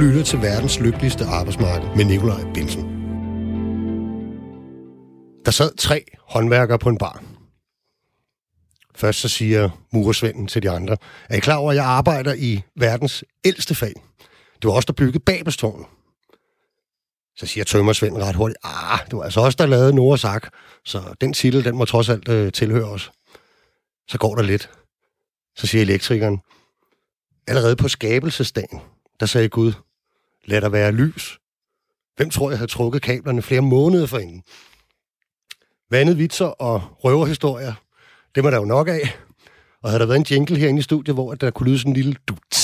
[0.00, 2.82] lytter til verdens lykkeligste arbejdsmarked med Nikolaj Bensen.
[5.44, 7.22] Der sad tre håndværkere på en bar.
[8.94, 10.96] Først så siger muresvenden til de andre,
[11.28, 13.92] er I klar over, at jeg arbejder i verdens ældste fag?
[14.62, 15.86] Det var også der byggede Babelstårnet.
[17.36, 20.48] Så siger tømmersvenden ret hurtigt, ah, det var altså også der lavede Noras Ark,
[20.84, 23.10] så den titel, den må trods alt øh, tilhøre os.
[24.08, 24.70] Så går der lidt.
[25.56, 26.40] Så siger elektrikeren,
[27.48, 28.80] allerede på skabelsesdagen,
[29.20, 29.72] der sagde Gud,
[30.44, 31.38] lad der være lys.
[32.16, 34.42] Hvem tror jeg havde trukket kablerne flere måneder forinden?
[35.90, 37.74] Vandet vitser og røverhistorier,
[38.34, 39.16] det var der jo nok af.
[39.82, 41.96] Og havde der været en jingle herinde i studiet, hvor der kunne lyde sådan en
[41.96, 42.54] lille dut,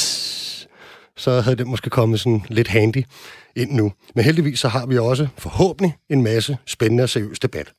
[1.17, 3.05] så havde det måske kommet sådan lidt handy
[3.57, 3.93] ind nu.
[4.15, 7.73] Men heldigvis så har vi også forhåbentlig en masse spændende og seriøs debat.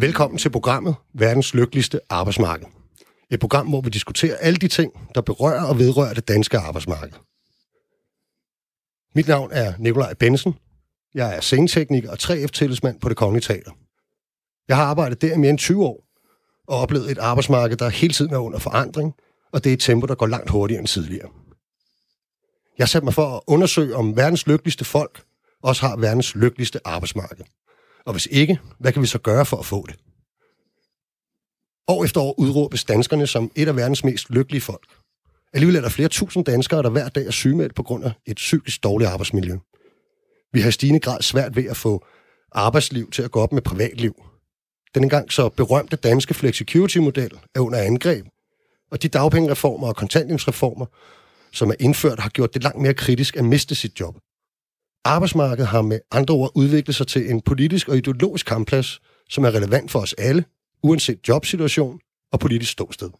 [0.00, 2.66] Velkommen til programmet Verdens Lykkeligste Arbejdsmarked.
[3.30, 7.12] Et program, hvor vi diskuterer alle de ting, der berører og vedrører det danske arbejdsmarked.
[9.14, 10.54] Mit navn er Nikolaj Bensen.
[11.14, 13.70] Jeg er scenetekniker og 3F-tillidsmand på det Kongelige Teater.
[14.68, 16.06] Jeg har arbejdet der i mere end 20 år
[16.68, 19.14] og oplevet et arbejdsmarked, der hele tiden er under forandring,
[19.52, 21.28] og det er et tempo, der går langt hurtigere end tidligere.
[22.78, 25.24] Jeg satte mig for at undersøge, om verdens lykkeligste folk
[25.62, 27.44] også har verdens lykkeligste arbejdsmarked.
[28.04, 29.96] Og hvis ikke, hvad kan vi så gøre for at få det?
[31.88, 34.86] År efter år udråbes danskerne som et af verdens mest lykkelige folk.
[35.52, 38.36] Alligevel er der flere tusind danskere, der hver dag er sygemeldt på grund af et
[38.36, 39.56] psykisk dårligt arbejdsmiljø.
[40.52, 42.04] Vi har i stigende grad svært ved at få
[42.52, 44.14] arbejdsliv til at gå op med privatliv.
[44.94, 48.26] Den engang så berømte danske flexicurity-model er under angreb,
[48.90, 50.86] og de dagpengereformer og kontanthjælpsreformer,
[51.52, 54.14] som er indført, har gjort det langt mere kritisk at miste sit job.
[55.04, 59.54] Arbejdsmarkedet har med andre ord udviklet sig til en politisk og ideologisk kampplads, som er
[59.54, 60.44] relevant for os alle,
[60.86, 61.98] uanset jobsituation
[62.32, 63.10] og politisk ståsted.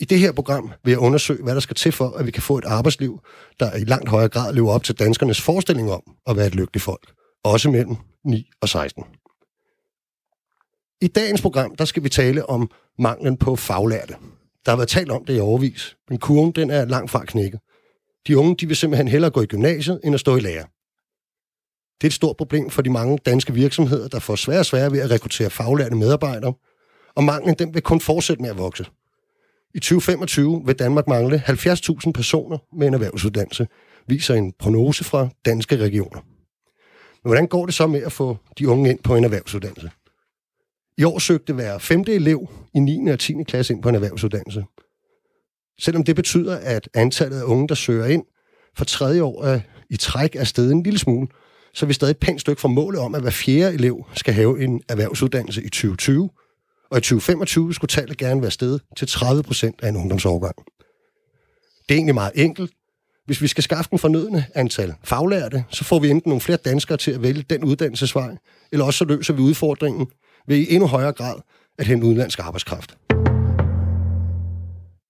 [0.00, 2.42] I det her program vil jeg undersøge, hvad der skal til for, at vi kan
[2.42, 3.20] få et arbejdsliv,
[3.60, 6.84] der i langt højere grad lever op til danskernes forestilling om at være et lykkeligt
[6.84, 7.12] folk,
[7.44, 9.04] også mellem 9 og 16.
[11.00, 14.14] I dagens program, der skal vi tale om manglen på faglærte.
[14.64, 17.60] Der har været talt om det i overvis, men kurven den er langt fra knækket.
[18.26, 20.64] De unge de vil simpelthen hellere gå i gymnasiet, end at stå i lære.
[22.00, 24.92] Det er et stort problem for de mange danske virksomheder, der får svære og svære
[24.92, 26.52] ved at rekruttere faglærte medarbejdere,
[27.14, 28.86] og manglen den vil kun fortsætte med at vokse.
[29.74, 33.66] I 2025 vil Danmark mangle 70.000 personer med en erhvervsuddannelse,
[34.06, 36.20] viser en prognose fra danske regioner.
[37.22, 39.90] Men hvordan går det så med at få de unge ind på en erhvervsuddannelse?
[40.98, 43.10] I år søgte hver femte elev i 9.
[43.10, 43.34] og 10.
[43.48, 44.64] klasse ind på en erhvervsuddannelse.
[45.80, 48.24] Selvom det betyder, at antallet af unge, der søger ind
[48.76, 51.28] for tredje år i træk er steget en lille smule,
[51.74, 54.34] så er vi stadig et pænt stykke fra målet om, at hver fjerde elev skal
[54.34, 56.30] have en erhvervsuddannelse i 2020,
[56.90, 60.54] og i 2025 skulle tallet gerne være steget til 30 procent af en ungdomsårgang.
[61.88, 62.70] Det er egentlig meget enkelt.
[63.26, 66.98] Hvis vi skal skaffe den fornødne antal faglærte, så får vi enten nogle flere danskere
[66.98, 68.36] til at vælge den uddannelsesvej,
[68.72, 70.06] eller også så løser vi udfordringen
[70.48, 71.40] ved i endnu højere grad
[71.78, 72.96] at hente udenlandsk arbejdskraft.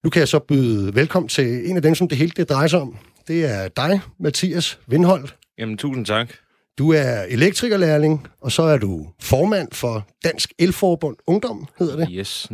[0.04, 2.68] Nu kan jeg så byde velkommen til en af dem, som det hele det drejer
[2.68, 2.96] sig om.
[3.28, 5.36] Det er dig, Mathias Vindholdt.
[5.58, 6.32] Jamen, tusind tak.
[6.80, 12.08] Du er elektrikerlærling, og så er du formand for Dansk Elforbund Ungdom, hedder det.
[12.10, 12.48] Yes.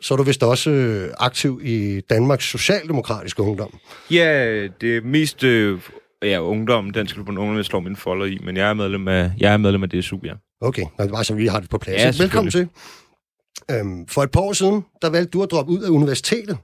[0.00, 3.78] Så er du vist også øh, aktiv i Danmarks Socialdemokratiske Ungdom.
[4.10, 5.80] Ja, det er mest øh,
[6.22, 9.30] ja, ungdom, Dansk Elforbund Ungdom, jeg slår min folder i, men jeg er medlem af,
[9.38, 10.32] jeg er medlem af DSU, ja.
[10.60, 12.18] Okay, det var så vi har det på plads.
[12.18, 12.68] Ja, Velkommen til.
[13.70, 16.58] Øhm, for et par år siden, der valgte du at droppe ud af universitetet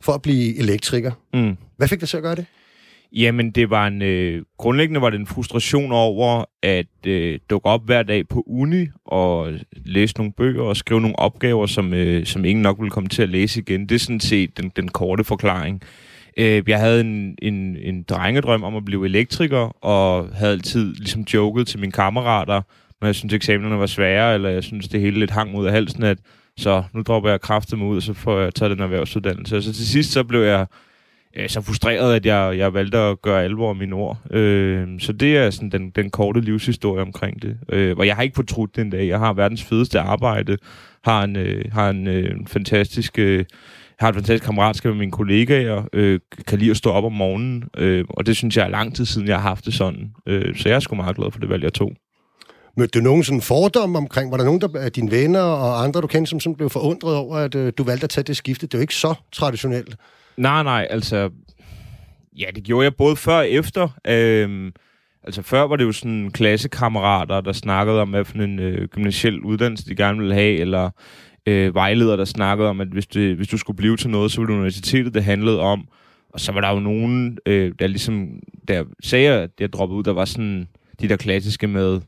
[0.00, 1.12] for at blive elektriker.
[1.34, 1.56] Mm.
[1.76, 2.46] Hvad fik dig til at gøre det?
[3.12, 4.02] Jamen, det var en...
[4.02, 8.86] Øh, grundlæggende var det en frustration over at øh, dukke op hver dag på uni
[9.04, 9.52] og
[9.84, 13.22] læse nogle bøger og skrive nogle opgaver, som, øh, som ingen nok ville komme til
[13.22, 13.88] at læse igen.
[13.88, 15.82] Det er sådan set den, den korte forklaring.
[16.36, 21.22] Øh, jeg havde en, en, en drengedrøm om at blive elektriker, og havde altid ligesom
[21.22, 22.62] joket til mine kammerater,
[23.00, 25.72] når jeg synes eksamenerne var svære, eller jeg synes det hele lidt hang mod af
[25.72, 26.18] halsen, at
[26.58, 29.56] så nu dropper jeg kraftet mig ud, og så får jeg taget den erhvervsuddannelse.
[29.56, 30.66] Og så til sidst så blev jeg
[31.36, 34.18] øh, så frustreret, at jeg, jeg valgte at gøre alvor af mine ord.
[34.30, 37.56] Øh, så det er sådan den, den korte livshistorie omkring det.
[37.68, 39.08] Øh, og jeg har ikke fortrudt den dag.
[39.08, 40.56] Jeg har verdens fedeste arbejde,
[41.04, 43.18] har en, øh, har en øh, fantastisk...
[43.18, 43.44] Øh,
[43.98, 47.64] har et fantastisk kammeratskab med mine kollegaer, øh, kan lide at stå op om morgenen,
[47.76, 50.12] øh, og det synes jeg er lang tid siden, jeg har haft det sådan.
[50.26, 51.92] Øh, så jeg er sgu meget glad for det valg, jeg tog.
[52.76, 56.00] Mødte du nogen sådan fordom omkring, var der nogen der, af dine venner og andre,
[56.00, 58.66] du kendte, som, som blev forundret over, at øh, du valgte at tage det skifte?
[58.66, 59.96] Det er jo ikke så traditionelt.
[60.36, 61.30] Nej, nej, altså...
[62.38, 63.88] Ja, det gjorde jeg både før og efter.
[64.08, 64.72] Øhm,
[65.26, 69.40] Altså før var det jo sådan klassekammerater, der snakkede om, hvad for en øh, gymnasiel
[69.40, 70.90] uddannelse de gerne ville have, eller
[71.46, 74.40] øh, vejledere, der snakkede om, at hvis, det, hvis du skulle blive til noget, så
[74.40, 75.88] ville det universitetet, det handlede om.
[76.32, 78.28] Og så var der jo nogen, øh, der ligesom,
[78.68, 80.68] der sagde, at jeg droppede ud, der var sådan
[81.00, 82.00] de der klassiske med,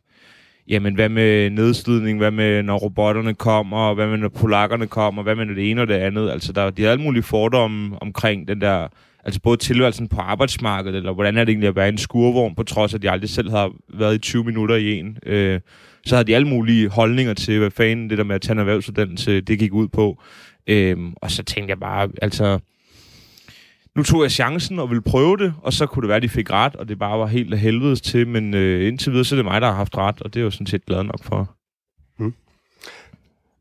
[0.69, 5.35] jamen hvad med nedslidning, hvad med når robotterne kommer, hvad med når polakkerne kommer, hvad
[5.35, 6.31] med det ene og det andet.
[6.31, 8.88] Altså der, de har alle mulige fordomme omkring den der,
[9.25, 12.62] altså både tilværelsen på arbejdsmarkedet, eller hvordan er det egentlig at være en skurvogn, på
[12.62, 15.19] trods af, at de aldrig selv har været i 20 minutter i en.
[15.26, 15.61] Øh,
[16.05, 18.59] så har de alle mulige holdninger til, hvad fanden det der med at tage en
[18.59, 20.23] erhvervsuddannelse, det gik ud på.
[20.67, 22.59] Øh, og så tænkte jeg bare, altså
[23.99, 26.29] nu tog jeg chancen og ville prøve det, og så kunne det være, at de
[26.29, 29.35] fik ret, og det bare var helt af helvedes til, men øh, indtil videre, så
[29.35, 31.25] er det mig, der har haft ret, og det er jo sådan set glad nok
[31.25, 31.56] for.
[32.19, 32.35] Hmm.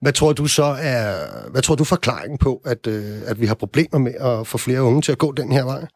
[0.01, 1.15] Hvad tror du så er,
[1.51, 4.83] hvad tror du forklaringen på, at, øh, at vi har problemer med at få flere
[4.83, 5.87] unge til at gå den her vej?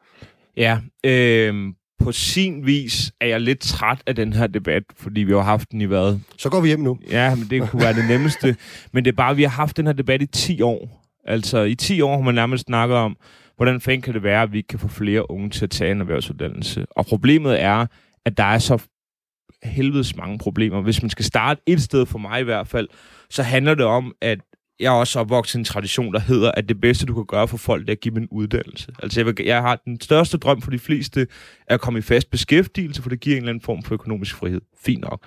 [0.57, 1.73] Ja, øh,
[2.03, 5.71] på sin vis er jeg lidt træt af den her debat, fordi vi har haft
[5.71, 6.19] den i hvad?
[6.37, 6.99] Så går vi hjem nu.
[7.09, 8.55] Ja, men det kunne være det nemmeste.
[8.93, 11.01] men det er bare, vi har haft den her debat i 10 år.
[11.25, 13.17] Altså, i 10 år har man nærmest snakket om,
[13.61, 15.91] hvordan fanden kan det være, at vi ikke kan få flere unge til at tage
[15.91, 16.85] en erhvervsuddannelse?
[16.91, 17.85] Og problemet er,
[18.25, 18.83] at der er så
[19.63, 20.81] helvedes mange problemer.
[20.81, 22.87] Hvis man skal starte et sted, for mig i hvert fald,
[23.29, 24.39] så handler det om, at
[24.79, 27.47] jeg er også opvokset i en tradition, der hedder, at det bedste, du kan gøre
[27.47, 28.91] for folk, det er at give dem en uddannelse.
[29.03, 31.27] Altså, jeg, vil, jeg har den største drøm for de fleste,
[31.67, 34.35] er at komme i fast beskæftigelse, for det giver en eller anden form for økonomisk
[34.35, 34.61] frihed.
[34.85, 35.25] Fint nok.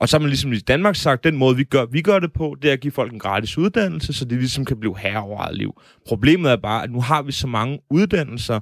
[0.00, 2.32] Og så har man ligesom i Danmark sagt, den måde, vi gør, vi gør det
[2.32, 5.22] på, det er at give folk en gratis uddannelse, så de ligesom kan blive herre
[5.22, 5.80] over eget liv.
[6.08, 8.60] Problemet er bare, at nu har vi så mange uddannelser,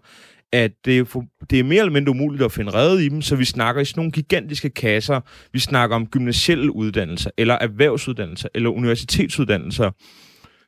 [0.53, 3.23] at det er, for, det er mere eller mindre umuligt at finde redde i dem,
[3.23, 5.21] så vi snakker i sådan nogle gigantiske kasser.
[5.53, 9.91] Vi snakker om gymnasielle uddannelser, eller erhvervsuddannelser, eller universitetsuddannelser.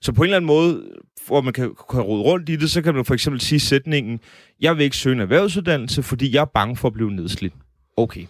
[0.00, 0.82] Så på en eller anden måde,
[1.26, 4.20] hvor man kan, kan rode rundt i det, så kan man for eksempel sige sætningen,
[4.60, 7.52] jeg vil ikke søge en erhvervsuddannelse, fordi jeg er bange for at blive nedslidt.
[7.96, 8.26] Okay,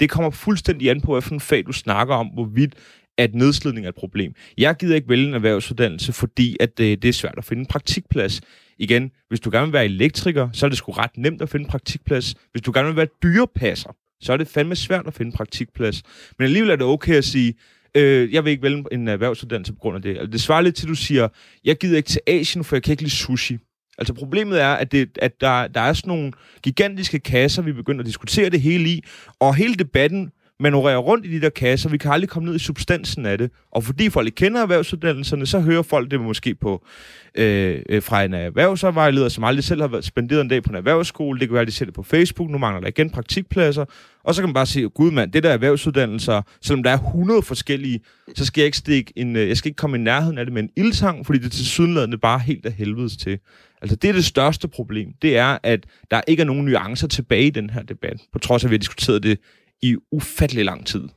[0.00, 2.74] det kommer fuldstændig an på, hvilken fag du snakker om, hvorvidt
[3.18, 4.32] at nedslidning er et problem.
[4.58, 7.66] Jeg gider ikke vælge en erhvervsuddannelse, fordi at det, det er svært at finde en
[7.66, 8.40] praktikplads.
[8.78, 11.64] Igen, hvis du gerne vil være elektriker, så er det sgu ret nemt at finde
[11.64, 12.34] en praktikplads.
[12.52, 16.02] Hvis du gerne vil være dyrepasser, så er det fandme svært at finde en praktikplads.
[16.38, 17.54] Men alligevel er det okay at sige,
[17.94, 20.10] øh, jeg vil ikke vælge en erhvervsuddannelse på grund af det.
[20.10, 21.28] Altså, det svarer lidt til, at du siger,
[21.64, 23.58] jeg gider ikke til Asien, for jeg kan ikke lide sushi.
[23.98, 26.32] Altså problemet er, at, det, at der, der er sådan nogle
[26.62, 29.04] gigantiske kasser, vi begynder at diskutere det hele i,
[29.40, 31.88] og hele debatten manøvrere rundt i de der kasser.
[31.88, 33.50] Vi kan aldrig komme ned i substansen af det.
[33.70, 36.86] Og fordi folk ikke kender erhvervsuddannelserne, så hører folk det måske på
[37.34, 41.40] øh, øh fra en erhvervsvejleder, som aldrig selv har spenderet en dag på en erhvervsskole.
[41.40, 42.50] Det kan være, at de ser det på Facebook.
[42.50, 43.84] Nu mangler der igen praktikpladser.
[44.24, 47.42] Og så kan man bare sige, gud mand, det der erhvervsuddannelser, selvom der er 100
[47.42, 48.00] forskellige,
[48.34, 50.54] så skal jeg ikke, stikke en, øh, jeg skal ikke komme i nærheden af det
[50.54, 53.38] med en ildtang, fordi det til sydenladende bare helt af helvedes til.
[53.86, 55.08] Altså det er det største problem.
[55.22, 58.64] Det er, at der ikke er nogen nuancer tilbage i den her debat, på trods
[58.64, 59.38] af, at vi har diskuteret det
[59.82, 61.08] i ufattelig lang tid.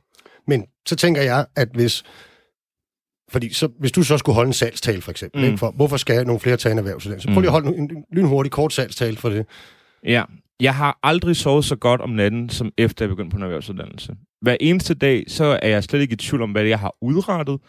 [0.46, 2.02] Men så tænker jeg, at hvis...
[3.30, 5.46] Fordi så, hvis du så skulle holde en salgstale, for eksempel, mm.
[5.46, 5.58] ikke?
[5.58, 7.28] For, hvorfor skal nogle flere tage en erhvervsuddannelse?
[7.28, 9.46] Prøv lige at holde en, en lynhurtig kort salgstale for det.
[10.04, 10.24] Ja,
[10.60, 14.14] jeg har aldrig sovet så godt om natten, som efter jeg begyndte på en erhvervsuddannelse.
[14.42, 17.60] Hver eneste dag, så er jeg slet ikke i tvivl om, hvad jeg har udrettet.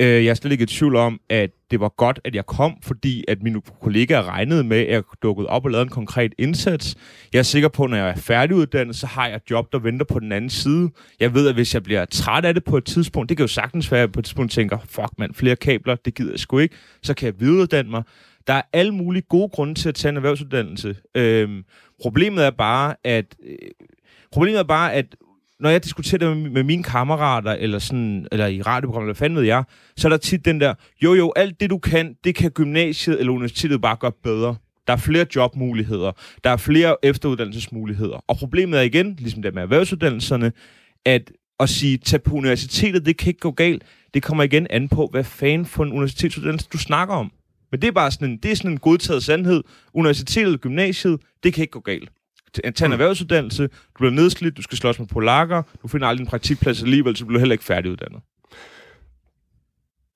[0.00, 2.76] Øh, jeg er slet ikke i tvivl om, at det var godt, at jeg kom,
[2.82, 6.96] fordi at mine kollegaer regnede med, at jeg dukkede op og lavede en konkret indsats.
[7.32, 9.78] Jeg er sikker på, at når jeg er færdiguddannet, så har jeg et job, der
[9.78, 10.90] venter på den anden side.
[11.20, 13.48] Jeg ved, at hvis jeg bliver træt af det på et tidspunkt, det kan jo
[13.48, 16.40] sagtens være, at jeg på et tidspunkt tænker, fuck mand, flere kabler, det gider jeg
[16.40, 16.74] sgu ikke.
[17.02, 18.02] Så kan jeg videreuddanne mig.
[18.46, 20.96] Der er alle mulige gode grunde til at tage en erhvervsuddannelse.
[21.14, 21.64] Øhm,
[22.02, 23.56] problemet er bare, at øh,
[24.32, 25.06] problemet er bare, at
[25.60, 29.36] når jeg diskuterer det med, med mine kammerater, eller, sådan, eller i radioprogrammet, eller fanden
[29.36, 29.64] ved jeg,
[29.96, 33.20] så er der tit den der, jo jo, alt det du kan, det kan gymnasiet
[33.20, 34.56] eller universitetet bare gøre bedre.
[34.86, 36.12] Der er flere jobmuligheder,
[36.44, 38.24] der er flere efteruddannelsesmuligheder.
[38.28, 40.52] Og problemet er igen, ligesom det med erhvervsuddannelserne,
[41.04, 43.82] at at sige, tag på universitetet, det kan ikke gå galt.
[44.14, 47.32] Det kommer igen an på, hvad fanden for en universitetsuddannelse du snakker om.
[47.70, 49.62] Men det er bare sådan en, det er sådan en godtaget sandhed.
[49.94, 52.10] Universitetet, gymnasiet, det kan ikke gå galt
[52.54, 52.92] tag en mm.
[52.92, 57.16] erhvervsuddannelse, du bliver nedslidt, du skal slås med polakker, du finder aldrig en praktikplads alligevel,
[57.16, 58.20] så bliver du heller ikke færdiguddannet.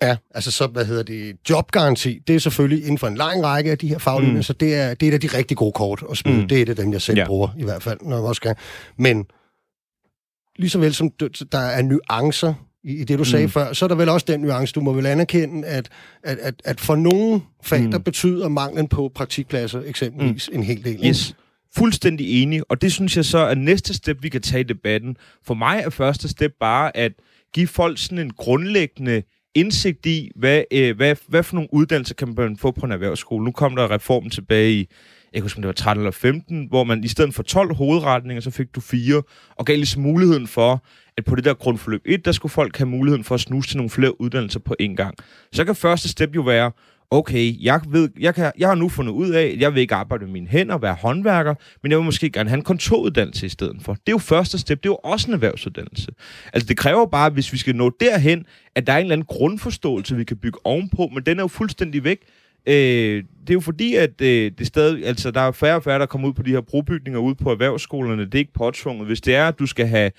[0.03, 3.71] Ja, altså så, hvad hedder det, jobgaranti, det er selvfølgelig inden for en lang række
[3.71, 4.43] af de her faglinjer, mm.
[4.43, 6.41] så det er, det er af de rigtig gode kort at spille.
[6.41, 6.49] Mm.
[6.49, 7.27] Det er et af dem, jeg selv ja.
[7.27, 8.55] bruger i hvert fald, når jeg også skal.
[8.99, 9.27] Men
[10.57, 11.11] lige så vel som
[11.53, 13.51] der er nuancer i, i det, du sagde mm.
[13.51, 15.89] før, så er der vel også den nuance, du må vel anerkende, at,
[16.23, 17.91] at, at, at for nogle fag, mm.
[17.91, 20.59] der betyder manglen på praktikpladser eksempelvis mm.
[20.59, 21.01] en hel del.
[21.07, 21.35] Yes
[21.77, 25.17] fuldstændig enig, og det synes jeg så er næste step, vi kan tage i debatten.
[25.47, 27.13] For mig er første step bare at
[27.55, 29.23] give folk sådan en grundlæggende
[29.55, 33.45] indsigt i, hvad, øh, hvad, hvad for nogle uddannelser kan man få på en erhvervsskole.
[33.45, 34.89] Nu kom der reformen tilbage i
[35.35, 37.75] jeg kan huske, om det var 13 eller 15, hvor man i stedet for 12
[37.75, 39.23] hovedretninger, så fik du fire,
[39.57, 40.85] og gav ligesom muligheden for,
[41.17, 43.77] at på det der grundforløb 1, der skulle folk have muligheden for at snuse til
[43.77, 45.15] nogle flere uddannelser på en gang.
[45.53, 46.73] Så kan første step jo være,
[47.15, 49.95] okay, jeg, ved, jeg, kan, jeg har nu fundet ud af, at jeg vil ikke
[49.95, 53.47] arbejde med mine hænder og være håndværker, men jeg vil måske gerne have en kontoruddannelse
[53.47, 53.93] i stedet for.
[53.93, 56.11] Det er jo første step, det er jo også en erhvervsuddannelse.
[56.53, 58.45] Altså det kræver bare, hvis vi skal nå derhen,
[58.75, 61.49] at der er en eller anden grundforståelse, vi kan bygge ovenpå, men den er jo
[61.49, 62.19] fuldstændig væk.
[62.67, 65.99] Øh, det er jo fordi, at øh, det stadig, altså, der er færre og færre,
[65.99, 68.25] der kommer ud på de her brobygninger ude på erhvervsskolerne.
[68.25, 69.07] Det er ikke påtvunget.
[69.07, 70.11] Hvis det er, at du skal have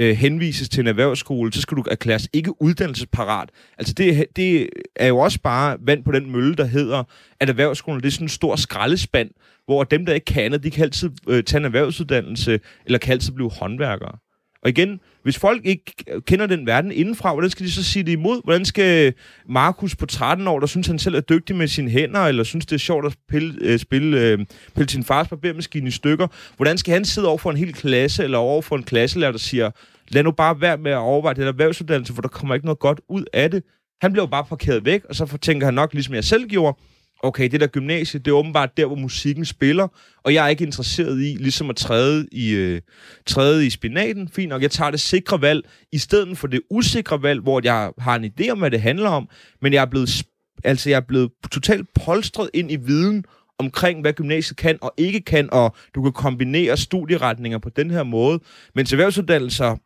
[0.00, 3.48] øh, henvises til en erhvervsskole, så skal du erklæres ikke uddannelsesparat.
[3.78, 7.04] Altså det, det er jo også bare vand på den mølle, der hedder,
[7.40, 9.30] at erhvervsskolen det er sådan en stor skraldespand,
[9.66, 13.32] hvor dem, der ikke kan de kan altid øh, tage en erhvervsuddannelse, eller kan altid
[13.32, 14.18] blive håndværkere.
[14.62, 15.92] Og igen, hvis folk ikke
[16.26, 18.40] kender den verden indenfra, hvordan skal de så sige det imod?
[18.44, 19.14] Hvordan skal
[19.48, 22.66] Markus på 13 år, der synes, han selv er dygtig med sine hænder, eller synes,
[22.66, 24.38] det er sjovt at pille, øh, spille, øh,
[24.74, 26.26] pille sin fars barbermaskine i stykker,
[26.56, 29.38] hvordan skal han sidde over for en hel klasse, eller over for en klasselærer, der
[29.38, 29.70] siger,
[30.08, 32.78] lad nu bare være med at overveje det der erhvervsuddannelse, for der kommer ikke noget
[32.78, 33.62] godt ud af det.
[34.02, 36.78] Han bliver jo bare parkeret væk, og så tænker han nok, ligesom jeg selv gjorde,
[37.22, 39.88] okay, det der gymnasie, det er åbenbart der, hvor musikken spiller,
[40.22, 42.80] og jeg er ikke interesseret i ligesom at træde i, øh,
[43.26, 44.28] træde i spinaten.
[44.28, 47.92] Fint nok, jeg tager det sikre valg, i stedet for det usikre valg, hvor jeg
[47.98, 49.28] har en idé om, hvad det handler om,
[49.62, 50.24] men jeg er blevet,
[50.64, 53.24] altså jeg er blevet totalt polstret ind i viden
[53.58, 58.02] omkring, hvad gymnasiet kan og ikke kan, og du kan kombinere studieretninger på den her
[58.02, 58.40] måde.
[58.74, 59.76] Men til erhvervsuddannelser,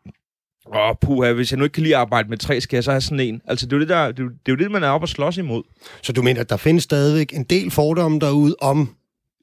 [0.74, 2.90] Åh, puha, hvis jeg nu ikke kan lide at arbejde med træ, skal jeg så
[2.90, 3.42] have sådan en.
[3.46, 5.04] Altså, det er jo det, der, det, er, det er jo det man er oppe
[5.04, 5.62] og slås imod.
[6.02, 8.94] Så du mener, at der findes stadigvæk en del fordomme derude om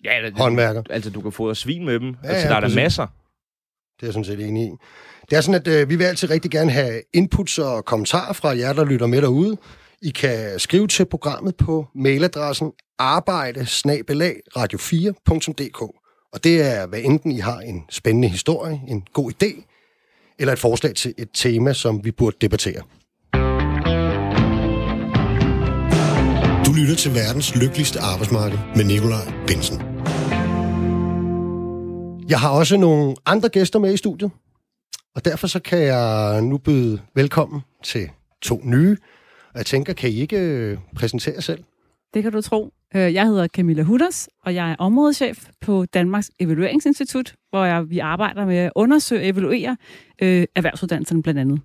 [0.03, 0.83] ja, det, håndværker?
[0.89, 2.15] Altså, du kan få svin med dem.
[2.23, 3.07] Ja, altså, ja, der er der masser.
[3.95, 4.71] Det er jeg sådan set enig i.
[5.29, 8.57] Det er sådan, at øh, vi vil altid rigtig gerne have inputs og kommentarer fra
[8.57, 9.57] jer, der lytter med derude.
[10.01, 13.61] I kan skrive til programmet på mailadressen arbejde
[14.57, 15.81] radio4.dk.
[16.33, 19.72] Og det er, hvad enten I har en spændende historie, en god idé,
[20.39, 22.81] eller et forslag til et tema, som vi burde debattere.
[26.65, 29.81] Du lytter til verdens lykkeligste arbejdsmarked med Nikolaj Bensen.
[32.29, 34.31] Jeg har også nogle andre gæster med i studiet,
[35.15, 38.09] og derfor så kan jeg nu byde velkommen til
[38.41, 38.97] to nye.
[39.53, 41.63] Og jeg tænker, kan I ikke øh, præsentere jer selv?
[42.13, 42.73] Det kan du tro.
[42.95, 47.99] Øh, jeg hedder Camilla Hutters, og jeg er områdeschef på Danmarks Evalueringsinstitut, hvor jeg, vi
[47.99, 49.77] arbejder med at undersøge og evaluere
[50.21, 51.61] øh, erhvervsuddannelserne blandt andet.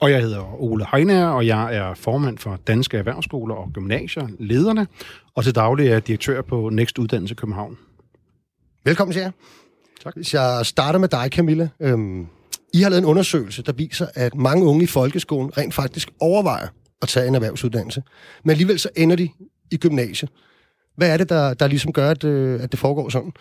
[0.00, 4.86] Og jeg hedder Ole Heiner, og jeg er formand for Danske Erhvervsskoler og Gymnasier, lederne,
[5.34, 7.78] og til daglig er jeg direktør på Next Uddannelse København.
[8.84, 9.30] Velkommen til jer.
[10.02, 10.16] Tak.
[10.16, 11.68] Hvis jeg starter med dig, Camilla.
[11.80, 12.26] Øhm,
[12.74, 16.66] I har lavet en undersøgelse, der viser, at mange unge i folkeskolen rent faktisk overvejer
[17.02, 18.02] at tage en erhvervsuddannelse.
[18.44, 19.28] Men alligevel så ender de
[19.72, 20.30] i gymnasiet.
[20.96, 23.32] Hvad er det, der, der ligesom gør, at, øh, at det foregår sådan?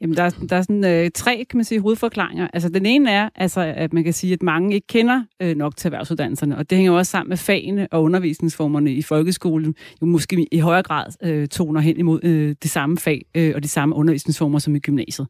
[0.00, 2.48] Jamen, der er, der er sådan øh, tre, kan man sige, hovedforklaringer.
[2.52, 5.76] Altså, den ene er, altså, at man kan sige, at mange ikke kender øh, nok
[5.76, 10.46] til erhvervsuddannelserne, og det hænger også sammen med fagene og undervisningsformerne i folkeskolen, jo måske
[10.52, 13.94] i højere grad øh, toner hen imod øh, det samme fag øh, og de samme
[13.94, 15.28] undervisningsformer som i gymnasiet.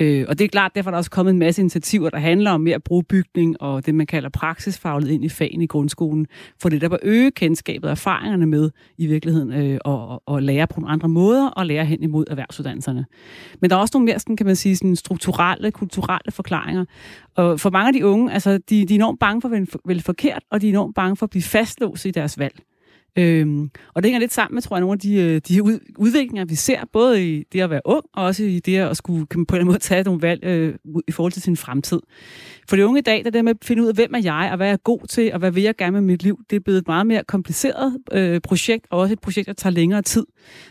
[0.00, 2.50] Øh, og det er klart, derfor er der også kommet en masse initiativer, der handler
[2.50, 6.26] om mere brugbygning og det, man kalder praksisfaglighed ind i fagene i grundskolen,
[6.62, 10.66] for det der at øge kendskabet og erfaringerne med i virkeligheden, øh, og, og lære
[10.66, 13.06] på nogle andre måder, og lære hen imod erhvervsuddannelserne.
[13.60, 16.84] Men der er også nogle mere, sådan, kan man sige, sådan strukturelle, kulturelle forklaringer.
[17.34, 20.02] Og for mange af de unge, altså, de, de er enormt bange for at vælge
[20.02, 22.60] forkert, og de er enormt bange for at blive fastlåst i deres valg.
[23.18, 25.78] Øhm, og det hænger lidt sammen med, tror jeg, nogle af de, øh, de ud,
[25.98, 29.26] udviklinger, vi ser, både i det at være ung, og også i det at skulle
[29.26, 30.74] kan man på en eller anden måde tage nogle valg øh,
[31.08, 32.00] i forhold til sin fremtid.
[32.68, 34.48] For de unge i dag, der det med at finde ud af, hvem er jeg,
[34.50, 36.56] og hvad er jeg god til, og hvad vil jeg gerne med mit liv, det
[36.56, 40.02] er blevet et meget mere kompliceret øh, projekt, og også et projekt, der tager længere
[40.02, 40.26] tid.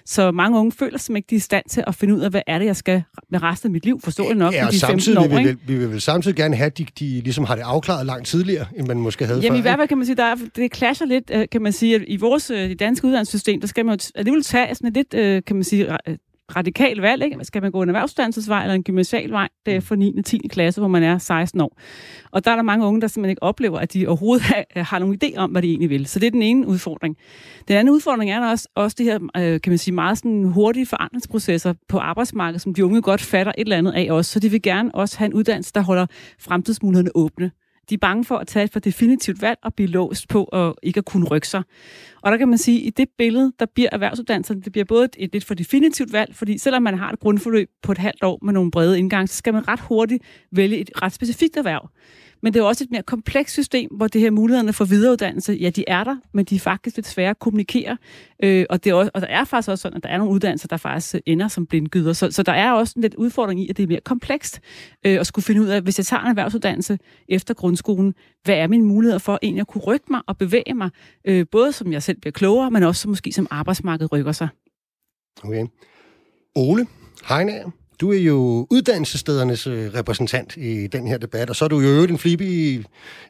[0.06, 2.30] Så mange unge føler sig ikke, de er i stand til at finde ud af,
[2.30, 4.80] hvad er det, jeg skal med resten af mit liv, det nok, ja, og de
[4.80, 7.46] samtidig 15 år, vi, vil, vi vil vel samtidig gerne have, at de, de ligesom
[7.46, 9.98] har det afklaret langt tidligere, end man måske havde Jamen før, i hvert fald kan
[9.98, 12.58] man sige, der er, det clasher lidt, øh, kan man sige, at i vores øh,
[12.58, 15.64] det danske uddannelsessystem, der skal man jo alligevel tage sådan et lidt, øh, kan man
[15.64, 15.98] sige,
[16.56, 17.24] radikal valg.
[17.24, 17.38] Ikke?
[17.42, 19.50] Skal man gå en erhvervsuddannelsesvej eller en gymnasial vej?
[19.66, 20.18] Det er for 9.
[20.18, 20.48] og 10.
[20.52, 21.78] klasse, hvor man er 16 år.
[22.32, 25.00] Og der er der mange unge, der simpelthen ikke oplever, at de overhovedet har, har
[25.00, 26.06] nogen idé om, hvad de egentlig vil.
[26.06, 27.18] Så det er den ene udfordring.
[27.68, 30.44] Den anden udfordring er der også, også det her, øh, kan man sige, meget sådan
[30.44, 34.32] hurtige forandringsprocesser på arbejdsmarkedet, som de unge godt fatter et eller andet af også.
[34.32, 36.06] Så de vil gerne også have en uddannelse, der holder
[36.40, 37.52] fremtidsmulighederne åbne.
[37.90, 40.76] De er bange for at tage et for definitivt valg og blive låst på og
[40.84, 41.64] ikke at kunne rykke sig.
[42.22, 45.10] Og der kan man sige, at i det billede, der bliver erhvervsuddannelserne, det bliver både
[45.18, 48.40] et lidt for definitivt valg, fordi selvom man har et grundforløb på et halvt år
[48.42, 51.90] med nogle brede indgange, så skal man ret hurtigt vælge et ret specifikt erhverv
[52.46, 55.70] men det er også et mere komplekst system, hvor det her mulighederne for videreuddannelse, ja,
[55.70, 57.98] de er der, men de er faktisk lidt svære at kommunikere.
[58.44, 60.34] Øh, og, det er også, og der er faktisk også sådan, at der er nogle
[60.34, 62.14] uddannelser, der faktisk øh, ender som blindgyder.
[62.14, 64.62] Så, så der er også en lidt udfordring i, at det er mere komplekst
[65.06, 67.00] øh, at skulle finde ud af, hvis jeg tager en erhvervsuddannelse
[67.30, 70.90] efter grundskolen, hvad er mine muligheder for egentlig at kunne rykke mig og bevæge mig,
[71.28, 74.48] øh, både som jeg selv bliver klogere, men også som måske som arbejdsmarkedet rykker sig.
[75.44, 75.66] Okay.
[76.56, 76.88] Ole
[77.30, 77.72] Heinager,
[78.02, 81.88] du er jo uddannelsesstedernes øh, repræsentant i den her debat, og så er du jo
[81.88, 82.86] øvrigt en flibig,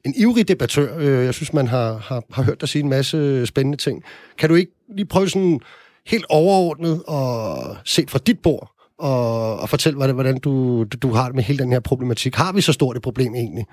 [0.06, 0.98] en ivrig debattør.
[1.00, 4.04] Øh, jeg synes, man har, har, har hørt dig sige en masse øh, spændende ting.
[4.38, 5.60] Kan du ikke lige prøve sådan
[6.08, 11.26] helt overordnet og set fra dit bord og, og fortælle, hvordan, hvordan du, du har
[11.26, 12.36] det med hele den her problematik?
[12.36, 13.66] Har vi så stort et problem egentlig?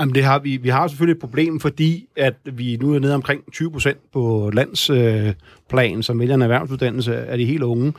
[0.00, 0.56] Jamen det har vi.
[0.56, 4.50] Vi har selvfølgelig et problem, fordi at vi nu er nede omkring 20 procent på
[4.52, 7.92] landsplan, øh, som vælger en erhvervsuddannelse af de helt unge.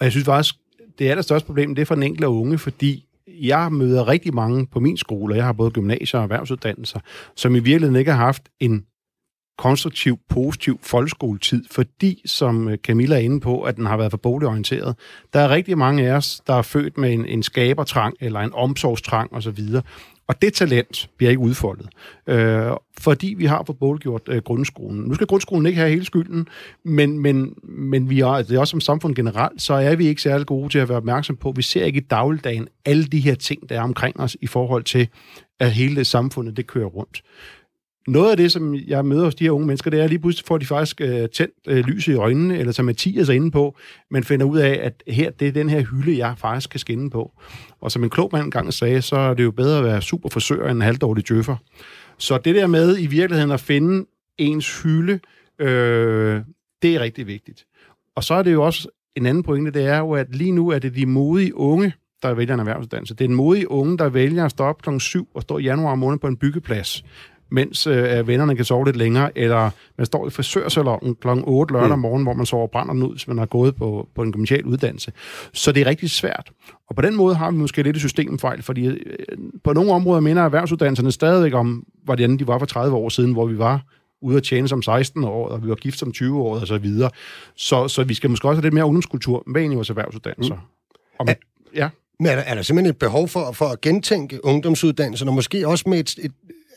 [0.00, 0.54] Og jeg synes faktisk,
[0.98, 4.34] det er det største problem, det er for den enkelte unge, fordi jeg møder rigtig
[4.34, 7.00] mange på min skole, og jeg har både gymnasier og erhvervsuddannelser,
[7.36, 8.84] som i virkeligheden ikke har haft en
[9.58, 14.18] konstruktiv, positiv folkeskoletid, fordi, som øh, Camilla er inde på, at den har været for
[14.18, 14.96] boligorienteret.
[15.32, 18.52] Der er rigtig mange af os, der er født med en, en skabertrang eller en
[18.54, 19.58] omsorgstrang osv.,
[20.26, 21.88] og det talent bliver ikke udfoldet,
[22.26, 25.00] øh, fordi vi har forbålgjort øh, grundskolen.
[25.00, 26.48] Nu skal grundskolen ikke have hele skylden,
[26.84, 30.22] men, men, men vi er, det er også som samfund generelt, så er vi ikke
[30.22, 31.52] særlig gode til at være opmærksom på.
[31.56, 34.84] Vi ser ikke i dagligdagen alle de her ting, der er omkring os i forhold
[34.84, 35.08] til,
[35.60, 37.22] at hele samfundet det kører rundt
[38.08, 40.46] noget af det, som jeg møder hos de her unge mennesker, det er lige pludselig
[40.46, 43.76] får de faktisk øh, tændt øh, lys i øjnene, eller som Mathias er inde på,
[44.10, 47.10] men finder ud af, at her, det er den her hylde, jeg faktisk kan skinne
[47.10, 47.32] på.
[47.84, 50.28] Og som en klog mand engang sagde, så er det jo bedre at være super
[50.28, 51.56] forsøger end en halvdårlig djøffer.
[52.18, 54.06] Så det der med i virkeligheden at finde
[54.38, 55.20] ens hylde,
[55.58, 56.40] øh,
[56.82, 57.64] det er rigtig vigtigt.
[58.16, 60.68] Og så er det jo også en anden pointe, det er jo, at lige nu
[60.68, 63.14] er det de modige unge, der vælger en erhvervsuddannelse.
[63.14, 64.98] Det er en modig unge, der vælger at stå op kl.
[64.98, 67.04] 7 og stå i januar måned på en byggeplads
[67.50, 71.28] mens øh, vennerne kan sove lidt længere, eller man står i frisørsalongen kl.
[71.44, 72.02] 8 lørdag mm.
[72.02, 75.12] morgen, hvor man sover brænder ud, hvis man har gået på, på en gymnasial uddannelse.
[75.52, 76.50] Så det er rigtig svært.
[76.88, 78.96] Og på den måde har vi måske lidt et systemfejl, fordi øh,
[79.64, 83.46] på nogle områder minder erhvervsuddannelserne stadigvæk om, hvordan de var for 30 år siden, hvor
[83.46, 83.84] vi var
[84.22, 86.78] ude at tjene som 16 år, og vi var gift som 20 år, og så
[86.78, 87.10] videre.
[87.56, 90.54] Så, så vi skal måske også have lidt mere ungdomskultur med ind i vores erhvervsuddannelser.
[90.54, 90.60] Mm.
[91.18, 91.34] Og med,
[91.74, 91.88] ja.
[92.18, 95.68] Men er der, er der simpelthen et behov for, for at gentænke ungdomsuddannelserne, og måske
[95.68, 96.32] også med et, et,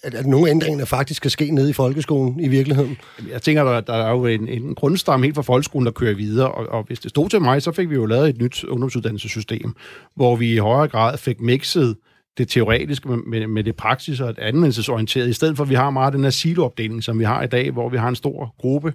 [0.08, 2.98] at, at nogle ændringer faktisk skal ske nede i folkeskolen i virkeligheden?
[3.32, 6.52] Jeg tænker, der, der er jo en, en grundstamme helt fra folkeskolen, der kører videre,
[6.52, 9.76] og, og hvis det stod til mig, så fik vi jo lavet et nyt ungdomsuddannelsessystem,
[10.16, 11.96] hvor vi i højere grad fik mixet
[12.38, 15.76] det teoretiske med, med, med det praksis og det anvendelsesorienterede, i stedet for at vi
[15.76, 18.56] har meget den her siloopdeling, som vi har i dag, hvor vi har en stor
[18.60, 18.94] gruppe,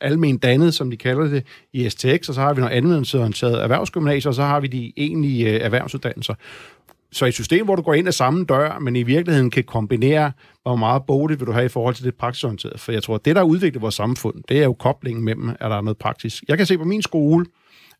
[0.00, 4.30] almen dannet, som de kalder det, i STX, og så har vi noget anvendelsesorienteret erhvervsgymnasier,
[4.30, 6.34] og så har vi de egentlige øh, erhvervsuddannelser.
[7.14, 10.32] Så et system, hvor du går ind ad samme dør, men i virkeligheden kan kombinere,
[10.62, 12.78] hvor meget bogligt vil du have i forhold til det praksisorienterede.
[12.78, 15.56] For jeg tror, at det, der udvikler vores samfund, det er jo koblingen mellem, at
[15.60, 16.44] der er noget praktisk.
[16.48, 17.46] Jeg kan se på min skole,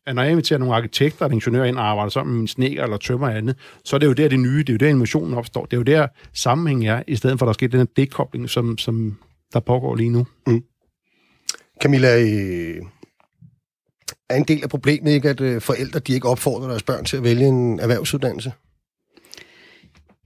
[0.07, 2.83] at når jeg inviterer nogle arkitekter og ingeniører ind og arbejder sammen med min sneker
[2.83, 4.87] eller tømmer og andet, så er det jo der det nye, det er jo der
[4.87, 5.65] innovationen opstår.
[5.65, 8.49] Det er jo der sammenhæng er, i stedet for at der sker den her dekobling,
[8.49, 9.17] som, som
[9.53, 10.27] der pågår lige nu.
[10.47, 10.63] Mm.
[11.83, 12.81] Camilla, øh,
[14.29, 17.17] er en del af problemet ikke, at øh, forældre de ikke opfordrer deres børn til
[17.17, 18.51] at vælge en erhvervsuddannelse?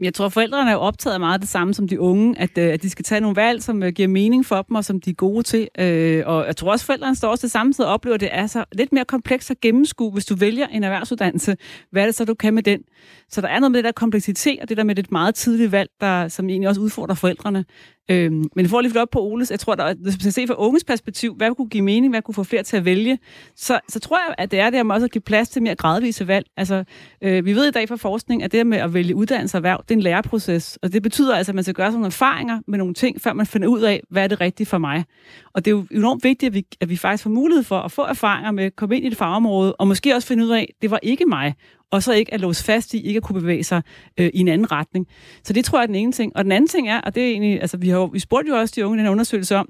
[0.02, 2.74] Jeg tror, forældrene er jo optaget af meget det samme som de unge, at, øh,
[2.74, 5.10] at de skal tage nogle valg, som øh, giver mening for dem, og som de
[5.10, 5.68] er gode til.
[5.80, 8.30] Øh, og jeg tror også, forældrene står også det samme sted og oplever, at det
[8.32, 11.58] er så lidt mere komplekst at gennemskue, hvis du vælger en erhvervsuddannelse.
[11.92, 12.82] Hvad er det så, du kan med den?
[13.30, 15.72] Så der er noget med det der kompleksitet, og det der med det meget tidlige
[15.72, 17.66] valg, der, som egentlig også udfordrer forældrene.
[18.12, 20.56] Øhm, men for at lige op på Oles, jeg tror, at hvis man se fra
[20.58, 23.20] unges perspektiv, hvad kunne give mening, hvad kunne få flere til at vælge,
[23.56, 25.76] så, så tror jeg, at det er det med også at give plads til mere
[25.76, 26.46] gradvise valg.
[26.58, 26.84] Altså,
[27.22, 29.84] øh, vi ved i dag fra forskning, at det med at vælge uddannelse og erhverv,
[29.90, 32.60] det er en læreproces, og det betyder altså, at man skal gøre sådan nogle erfaringer
[32.68, 35.06] med nogle ting, før man finder ud af, hvad er det rigtige for mig.
[35.54, 37.92] Og det er jo enormt vigtigt, at vi, at vi faktisk får mulighed for at
[37.92, 40.62] få erfaringer med at komme ind i det fagområde, og måske også finde ud af,
[40.62, 41.56] at det var ikke mig,
[41.92, 43.82] og så ikke at låse fast i, ikke at kunne bevæge sig
[44.20, 45.08] øh, i en anden retning.
[45.44, 46.32] Så det tror jeg er den ene ting.
[46.36, 48.58] Og den anden ting er, og det er egentlig, altså vi, har, vi spurgte jo
[48.58, 49.70] også de unge i den her undersøgelse om,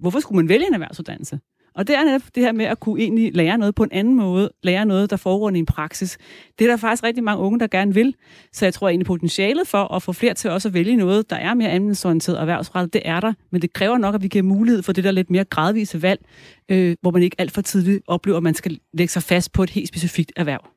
[0.00, 1.38] hvorfor skulle man vælge en erhvervsuddannelse?
[1.76, 4.14] Og det er netop det her med at kunne egentlig lære noget på en anden
[4.14, 6.18] måde, lære noget, der foregår i en praksis.
[6.58, 8.14] Det er der faktisk rigtig mange unge, der gerne vil.
[8.52, 11.36] Så jeg tror egentlig potentialet for at få flere til også at vælge noget, der
[11.36, 13.32] er mere anvendelsesorienteret og erhvervsrettet, det er der.
[13.52, 16.24] Men det kræver nok, at vi giver mulighed for det der lidt mere gradvise valg,
[16.68, 19.62] øh, hvor man ikke alt for tidligt oplever, at man skal lægge sig fast på
[19.62, 20.73] et helt specifikt erhverv.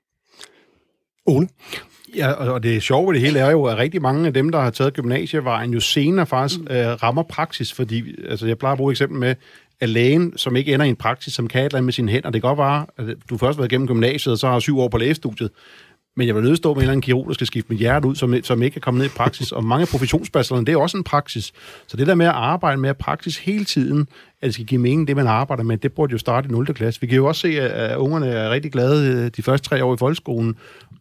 [1.27, 1.47] Ole?
[2.15, 4.59] Ja, og det sjove ved det hele er jo, at rigtig mange af dem, der
[4.59, 6.75] har taget gymnasievejen, jo senere faktisk mm.
[6.75, 9.35] øh, rammer praksis, fordi altså, jeg plejer at bruge eksempel med,
[9.79, 12.11] at lægen, som ikke ender i en praksis, som kan et eller andet med sine
[12.11, 14.59] hænder, det kan godt være, at du først har været igennem gymnasiet, og så har
[14.59, 15.51] syv år på lægestudiet,
[16.15, 18.07] Men jeg vil nødt stå med en eller anden kirurg, der skal skifte mit hjerte
[18.07, 19.51] ud, som, som ikke er kommet ned i praksis.
[19.51, 21.53] Og mange af professionsbachelorerne, det er også en praksis.
[21.87, 24.07] Så det der med at arbejde med praksis hele tiden,
[24.41, 26.65] at det skal give mening, det man arbejder med, det burde jo starte i 0.
[26.65, 27.01] klasse.
[27.01, 29.93] Vi kan jo også se, at ungerne er rigtig glade øh, de første tre år
[29.93, 30.55] i folkeskolen.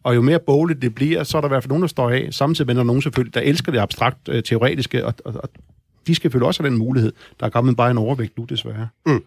[0.07, 2.09] Og jo mere bogligt det bliver, så er der i hvert fald nogen, der står
[2.09, 2.27] af.
[2.31, 5.49] Samtidig med der er nogen selvfølgelig, der elsker det abstrakt øh, teoretiske, og, og, og
[6.07, 7.13] de skal selvfølgelig også have den mulighed.
[7.39, 8.87] Der er kommet bare en overvægt nu, desværre.
[9.05, 9.23] Mm.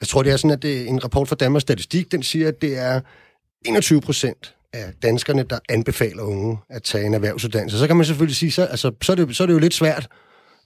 [0.00, 2.62] Jeg tror, det er sådan, at det, en rapport fra Danmarks Statistik, den siger, at
[2.62, 3.00] det er
[3.64, 7.78] 21 procent af danskerne, der anbefaler unge at tage en erhvervsuddannelse.
[7.78, 9.74] Så kan man selvfølgelig sige, så, altså, så, er, det, så er det jo lidt
[9.74, 10.08] svært,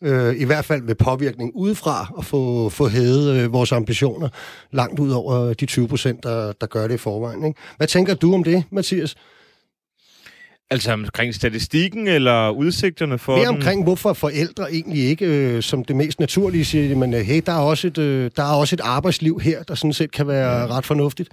[0.02, 4.28] øh, i hvert fald med påvirkning udefra, at få, få hævet øh, vores ambitioner
[4.72, 7.44] langt ud over de 20 procent, der, der gør det i forvejen.
[7.44, 7.60] Ikke?
[7.76, 9.16] Hvad tænker du om det, Mathias?
[10.72, 15.96] Altså omkring statistikken eller udsigterne for Mere omkring, hvorfor forældre egentlig ikke øh, som det
[15.96, 18.80] mest naturlige siger, men øh, hey, der er, også et, øh, der er også et
[18.80, 21.28] arbejdsliv her, der sådan set kan være ret fornuftigt.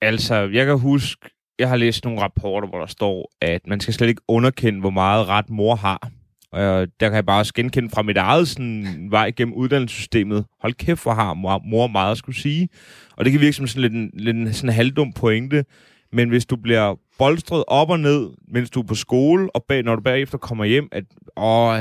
[0.00, 3.94] Altså, jeg kan huske, jeg har læst nogle rapporter, hvor der står, at man skal
[3.94, 6.10] slet ikke underkende, hvor meget ret mor har.
[6.52, 10.44] Og der kan jeg bare også genkende fra mit eget sådan, vej gennem uddannelsessystemet.
[10.60, 12.68] Hold kæft, hvor har mor, mor meget at skulle sige.
[13.16, 15.64] Og det kan virke som sådan lidt en, lidt en sådan halvdum pointe.
[16.12, 19.82] Men hvis du bliver bolstret op og ned, mens du er på skole, og bag,
[19.82, 21.04] når du bagefter kommer hjem, at
[21.36, 21.78] åh,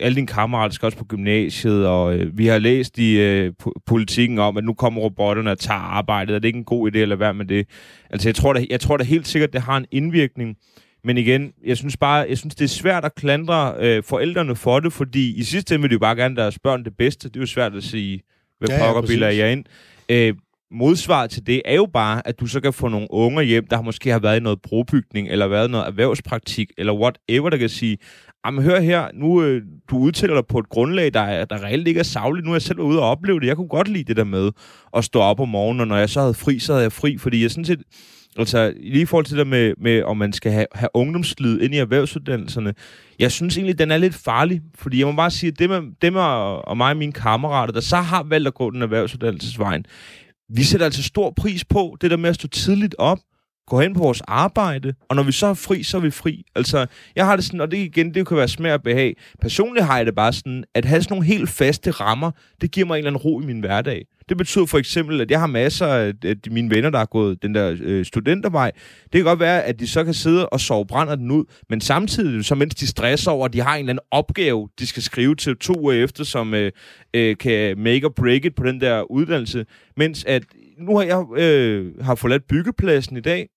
[0.00, 3.52] alle dine kammerater skal også på gymnasiet, og øh, vi har læst i øh,
[3.86, 6.90] politikken om, at nu kommer robotterne og tager arbejdet, og det er ikke en god
[6.90, 7.68] idé at lade være med det.
[8.10, 10.56] Altså, jeg tror da, jeg tror da helt sikkert, det har en indvirkning.
[11.04, 14.80] Men igen, jeg synes bare, jeg synes, det er svært at klandre øh, forældrene for
[14.80, 17.28] det, fordi i sidste ende vil de jo bare gerne deres børn det bedste.
[17.28, 18.20] Det er jo svært at sige,
[18.58, 19.64] hvad ja, pokker ja, jeg ind.
[20.08, 20.34] Øh,
[20.70, 23.82] modsvar til det er jo bare, at du så kan få nogle unge hjem, der
[23.82, 27.68] måske har været i noget brobygning, eller været i noget erhvervspraktik, eller whatever, der kan
[27.68, 27.98] sige,
[28.46, 32.00] jamen hør her, nu øh, du udtaler dig på et grundlag, der, der reelt ikke
[32.00, 32.44] er savligt.
[32.46, 33.46] Nu er jeg selv ude og opleve det.
[33.46, 34.50] Jeg kunne godt lide det der med
[34.96, 37.18] at stå op om morgenen, og når jeg så havde fri, så havde jeg fri,
[37.18, 37.82] fordi jeg sådan set,
[38.38, 41.74] altså lige i forhold til det med, med om man skal have, have ungdomslyd ind
[41.74, 42.74] i erhvervsuddannelserne,
[43.18, 46.14] jeg synes egentlig, den er lidt farlig, fordi jeg må bare sige, at dem, dem
[46.16, 49.86] og mig og mine kammerater, der så har valgt at gå den erhvervsuddannelsesvejen,
[50.48, 53.18] vi sætter altså stor pris på det der med at stå tidligt op,
[53.66, 56.44] gå hen på vores arbejde, og når vi så er fri, så er vi fri.
[56.54, 59.16] Altså, jeg har det sådan, og det igen, det kan være smag og behag.
[59.40, 62.86] Personligt har jeg det bare sådan, at have sådan nogle helt faste rammer, det giver
[62.86, 64.06] mig en eller anden ro i min hverdag.
[64.28, 66.12] Det betyder for eksempel, at jeg har masser af
[66.50, 68.72] mine venner, der har gået den der øh, studentervej.
[69.02, 71.80] Det kan godt være, at de så kan sidde og sove brænder den ud, men
[71.80, 75.02] samtidig, så mens de stresser over, at de har en eller anden opgave, de skal
[75.02, 76.72] skrive til to uger efter, som øh,
[77.14, 80.42] øh, kan make or break it på den der uddannelse, mens at
[80.78, 83.48] nu har jeg øh, har forladt byggepladsen i dag,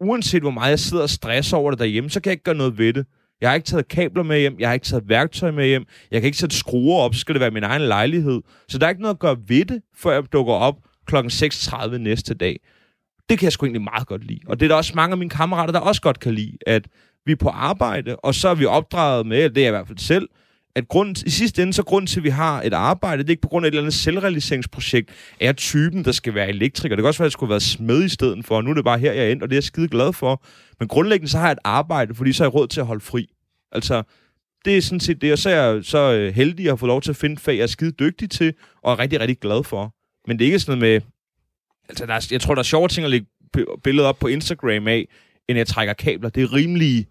[0.00, 2.54] uanset hvor meget jeg sidder og stresser over det derhjemme, så kan jeg ikke gøre
[2.54, 3.06] noget ved det.
[3.40, 6.20] Jeg har ikke taget kabler med hjem, jeg har ikke taget værktøj med hjem, jeg
[6.20, 8.42] kan ikke sætte skruer op, så skal det være min egen lejlighed.
[8.68, 11.16] Så der er ikke noget at gøre ved det, før jeg dukker op kl.
[11.16, 12.60] 6.30 næste dag.
[13.28, 14.40] Det kan jeg sgu egentlig meget godt lide.
[14.46, 16.88] Og det er der også mange af mine kammerater, der også godt kan lide, at
[17.26, 19.86] vi er på arbejde, og så er vi opdraget med, det er jeg i hvert
[19.86, 20.28] fald selv,
[20.76, 23.32] at grund, i sidste ende, så grund til, at vi har et arbejde, det er
[23.32, 26.96] ikke på grund af et eller andet selvrealiseringsprojekt, er typen, der skal være elektriker.
[26.96, 28.74] Det kan også være, at jeg skulle være smed i stedet for, og nu er
[28.74, 30.42] det bare her, jeg er endt, og det er jeg skide glad for.
[30.78, 33.04] Men grundlæggende, så har jeg et arbejde, fordi så har jeg råd til at holde
[33.04, 33.26] fri.
[33.72, 34.02] Altså,
[34.64, 37.02] det er sådan set det, og så er jeg så øh, heldig at få lov
[37.02, 39.94] til at finde fag, jeg er skide dygtig til, og er rigtig, rigtig glad for.
[40.26, 41.10] Men det er ikke sådan noget med...
[41.88, 43.26] Altså, der er, jeg tror, der er sjove ting at lægge
[43.84, 45.08] billeder op på Instagram af,
[45.48, 46.28] end jeg trækker kabler.
[46.28, 47.06] Det er rimelig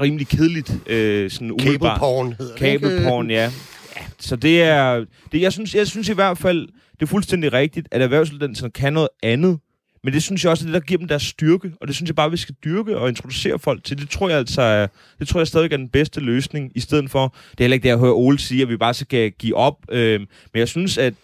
[0.00, 0.72] rimelig kedeligt.
[0.86, 3.52] Øh, sådan Cableporn hedder Cableporn, ja.
[3.96, 4.02] ja.
[4.18, 5.04] Så det er...
[5.32, 8.92] Det, jeg, synes, jeg synes i hvert fald, det er fuldstændig rigtigt, at erhvervsuddannelserne kan
[8.92, 9.58] noget andet.
[10.04, 11.72] Men det synes jeg også er det, der giver dem deres styrke.
[11.80, 13.98] Og det synes jeg bare, vi skal dyrke og introducere folk til.
[13.98, 14.86] Det tror jeg altså er,
[15.18, 17.34] det tror jeg stadig er den bedste løsning, i stedet for...
[17.50, 19.76] Det er heller ikke det, jeg hører Ole sige, at vi bare skal give op.
[19.90, 21.14] Øh, men jeg synes, at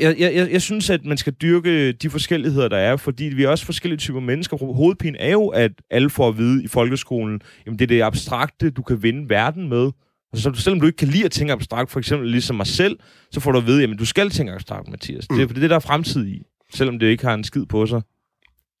[0.00, 3.48] jeg, jeg, jeg synes, at man skal dyrke de forskelligheder, der er, fordi vi er
[3.48, 4.56] også forskellige typer mennesker.
[4.56, 8.70] Hovedpine er jo, at alle får at vide i folkeskolen, jamen det er det abstrakte,
[8.70, 9.90] du kan vinde verden med.
[10.32, 12.98] Altså, selvom du ikke kan lide at tænke abstrakt, for eksempel ligesom mig selv,
[13.30, 15.26] så får du at vide, jamen du skal tænke abstrakt, Mathias.
[15.30, 15.36] Mm.
[15.36, 16.42] Det, er, det er det, der er fremtid i,
[16.74, 18.02] selvom det ikke har en skid på sig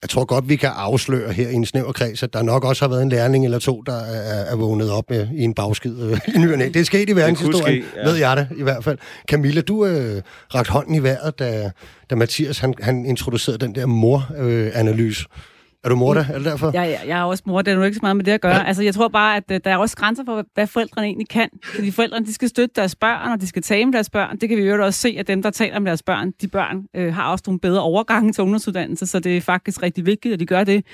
[0.02, 2.84] jeg tror godt, vi kan afsløre her i en snæver kreds, at der nok også
[2.84, 6.02] har været en lærling eller to, der er, er vågnet op med, i en bagskid
[6.02, 6.64] øh, i nyerne.
[6.64, 8.08] Det er sket i verdenshistorien, ja.
[8.08, 8.98] ved jeg det i hvert fald.
[9.28, 10.22] Camilla, du øh,
[10.54, 11.70] rakt hånden i vejret, da,
[12.10, 15.24] da Mathias han, han introducerede den der mor-analyse.
[15.30, 15.36] Øh,
[15.84, 16.24] er du mor, der?
[16.28, 16.70] Er det derfor?
[16.74, 17.62] Ja, ja, jeg er også mor.
[17.62, 18.56] Det er nu ikke så meget med det at gøre.
[18.56, 18.64] Ja.
[18.64, 21.48] Altså, jeg tror bare, at øh, der er også grænser for, hvad forældrene egentlig kan.
[21.74, 24.38] Fordi forældrene, de skal støtte deres børn, og de skal tale med deres børn.
[24.38, 26.86] Det kan vi jo også se, at dem, der taler med deres børn, de børn
[26.96, 30.40] øh, har også nogle bedre overgange til ungdomsuddannelse, så det er faktisk rigtig vigtigt, at
[30.40, 30.84] de gør det.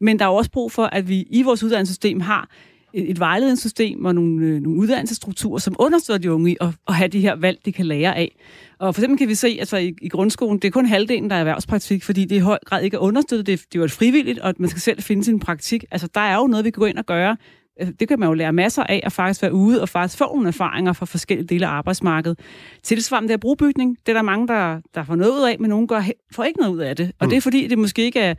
[0.00, 2.48] Men der er også brug for, at vi i vores uddannelsessystem har
[2.94, 6.94] et, et vejledningssystem og nogle, øh, nogle uddannelsesstrukturer, som understøtter de unge i at, at
[6.94, 8.36] have de her valg, de kan lære af.
[8.78, 11.36] Og for eksempel kan vi se, altså i, i grundskolen, det er kun halvdelen, der
[11.36, 13.46] er erhvervspraktik, fordi det i høj grad ikke er understøttet.
[13.46, 15.84] Det, det er jo et frivilligt, og at man skal selv finde sin praktik.
[15.90, 17.36] Altså, der er jo noget, vi kan gå ind og gøre.
[17.80, 20.34] Altså, det kan man jo lære masser af, at faktisk være ude og faktisk få
[20.34, 22.38] nogle erfaringer fra forskellige dele af arbejdsmarkedet.
[22.82, 23.96] Tilsvarende det er brugbygning.
[24.06, 26.60] Det er der mange, der, der får noget ud af, men nogen gør, får ikke
[26.60, 27.12] noget ud af det.
[27.18, 27.30] Og mm.
[27.30, 28.34] det er fordi, det måske ikke er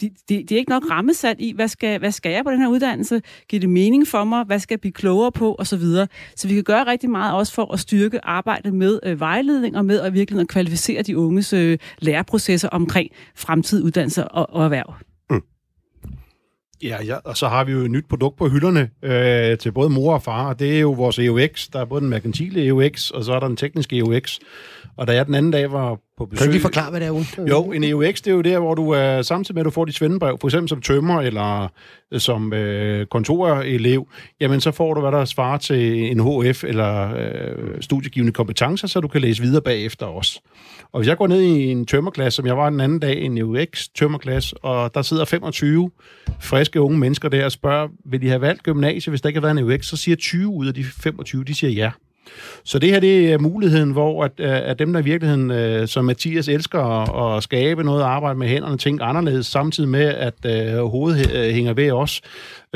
[0.00, 2.60] de, de, de er ikke nok rammesat i, hvad skal, hvad skal jeg på den
[2.60, 3.22] her uddannelse?
[3.48, 4.44] Giver det mening for mig?
[4.44, 5.54] Hvad skal jeg blive klogere på?
[5.54, 6.06] Og så videre.
[6.36, 9.84] Så vi kan gøre rigtig meget også for at styrke arbejdet med øh, vejledning og
[9.84, 14.94] med at virkelig at kvalificere de unges øh, læreprocesser omkring fremtidig uddannelse og, og erhverv.
[16.82, 19.90] Ja, ja, og så har vi jo et nyt produkt på hylderne øh, til både
[19.90, 21.68] mor og far, og det er jo vores EUX.
[21.72, 24.38] Der er både den merkantile EUX, og så er der den tekniske EUX.
[24.96, 26.38] Og da jeg den anden dag var på besøg...
[26.38, 27.26] Kan du lige forklare, hvad det er, Ule?
[27.48, 29.84] Jo, en EUX, det er jo der, hvor du er samtidig med, at du får
[29.84, 31.72] dit svendebrev, for eksempel som tømmer eller
[32.12, 34.08] øh, som øh, kontorelev,
[34.40, 39.00] jamen så får du, hvad der svarer til en HF eller øh, studiegivende kompetencer, så
[39.00, 40.40] du kan læse videre bagefter også.
[40.92, 43.38] Og hvis jeg går ned i en tømmerklasse, som jeg var den anden dag, en
[43.38, 45.90] EUX tømmerklasse, og der sidder 25
[46.40, 49.46] friske unge mennesker der og spørger, vil de have valgt gymnasie, hvis der ikke har
[49.46, 51.90] været en EUX, så siger 20 ud af de 25, de siger ja.
[52.64, 56.04] Så det her det er muligheden, hvor at, at dem, der i virkeligheden, øh, som
[56.04, 60.90] Mathias elsker at, at skabe noget arbejde med hænderne, tænke anderledes, samtidig med, at uh,
[60.90, 62.20] hovedet uh, hænger ved os,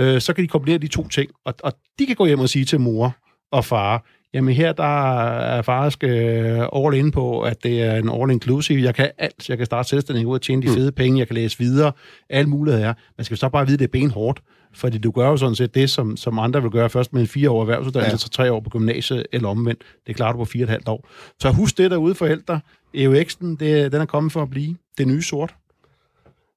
[0.01, 1.31] uh, så kan de kombinere de to ting.
[1.45, 3.17] Og, og de kan gå hjem og sige til mor
[3.53, 8.11] og far, Jamen her, der er faktisk øh, all in på, at det er en
[8.11, 8.83] all inclusive.
[8.83, 9.49] Jeg kan alt.
[9.49, 10.75] Jeg kan starte selvstændig ud og tjene de mm.
[10.75, 11.19] fede penge.
[11.19, 11.93] Jeg kan læse videre.
[12.31, 12.95] Alle muligheder er.
[13.19, 14.41] Man skal så bare vide, at det er benhårdt.
[14.75, 17.27] Fordi du gør jo sådan set det, som, som andre vil gøre først med en
[17.29, 18.17] fire år erhvervsuddannelse, ja.
[18.17, 19.83] så tre år på gymnasiet eller omvendt.
[20.07, 21.09] Det klarer du på fire og et halvt år.
[21.41, 22.61] Så husk det derude, forældre.
[22.97, 24.77] EUX'en, det, den er kommet for at blive.
[24.99, 25.55] Det nye sort.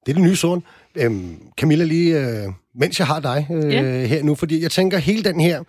[0.06, 0.62] Det er det nye sort.
[0.96, 4.06] Øhm, Camilla, lige øh, mens jeg har dig øh, ja.
[4.06, 5.62] her nu, fordi jeg tænker, hele den her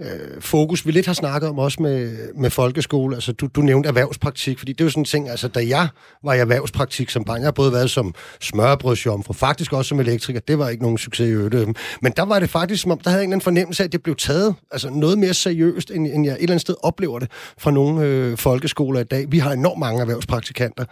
[0.00, 3.88] øh, fokus, vi lidt har snakket om også med, med folkeskole, altså du, du nævnte
[3.88, 5.88] erhvervspraktik, fordi det er jo sådan en ting, altså da jeg
[6.24, 10.40] var i erhvervspraktik som barn, jeg har både været som smørbrødsjomfru, faktisk også som elektriker,
[10.40, 13.10] det var ikke nogen succes i øvrigt, men der var det faktisk som om, der
[13.10, 16.06] havde en eller anden fornemmelse af, at det blev taget altså noget mere seriøst, end,
[16.06, 19.26] end jeg et eller andet sted oplever det fra nogle øh, folkeskoler i dag.
[19.28, 20.84] Vi har enormt mange erhvervspraktikanter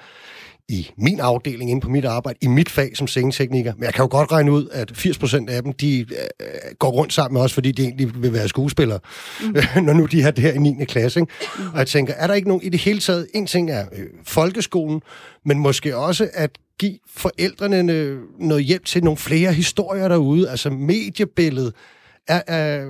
[0.68, 3.72] i min afdeling, inde på mit arbejde, i mit fag som scenetekniker.
[3.74, 6.46] Men jeg kan jo godt regne ud, at 80% af dem, de øh,
[6.78, 8.98] går rundt sammen med os, fordi de egentlig vil være skuespillere,
[9.42, 9.54] mm.
[9.86, 10.84] når nu de er der i 9.
[10.84, 11.20] klasse.
[11.20, 11.32] Ikke?
[11.72, 14.06] Og jeg tænker, er der ikke nogen i det hele taget, en ting er øh,
[14.24, 15.02] folkeskolen,
[15.44, 17.82] men måske også at give forældrene
[18.38, 21.74] noget hjælp til nogle flere historier derude, altså mediebilledet,
[22.28, 22.86] er, er,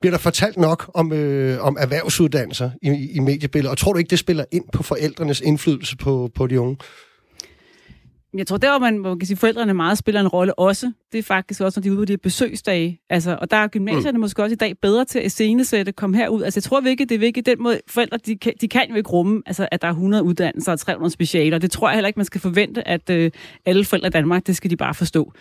[0.00, 4.10] bliver der fortalt nok om, øh, om erhvervsuddannelser i, i mediebilledet, og tror du ikke,
[4.10, 6.76] det spiller ind på forældrenes indflydelse på, på de unge?
[8.34, 11.18] Jeg tror, der hvor man, man kan sige, forældrene meget spiller en rolle også, det
[11.18, 13.00] er faktisk også, når de er ude på de her besøgsdage.
[13.10, 14.20] Altså, og der er gymnasierne mm.
[14.20, 16.42] måske også i dag bedre til at scenesætte, komme herud.
[16.42, 18.94] Altså, jeg tror virkelig, det er virkelig den måde, forældre, de kan, de kan jo
[18.94, 21.58] ikke rumme, altså, at der er 100 uddannelser og 300 specialer.
[21.58, 23.30] Det tror jeg heller ikke, man skal forvente, at øh,
[23.66, 25.32] alle forældre i Danmark, det skal de bare forstå.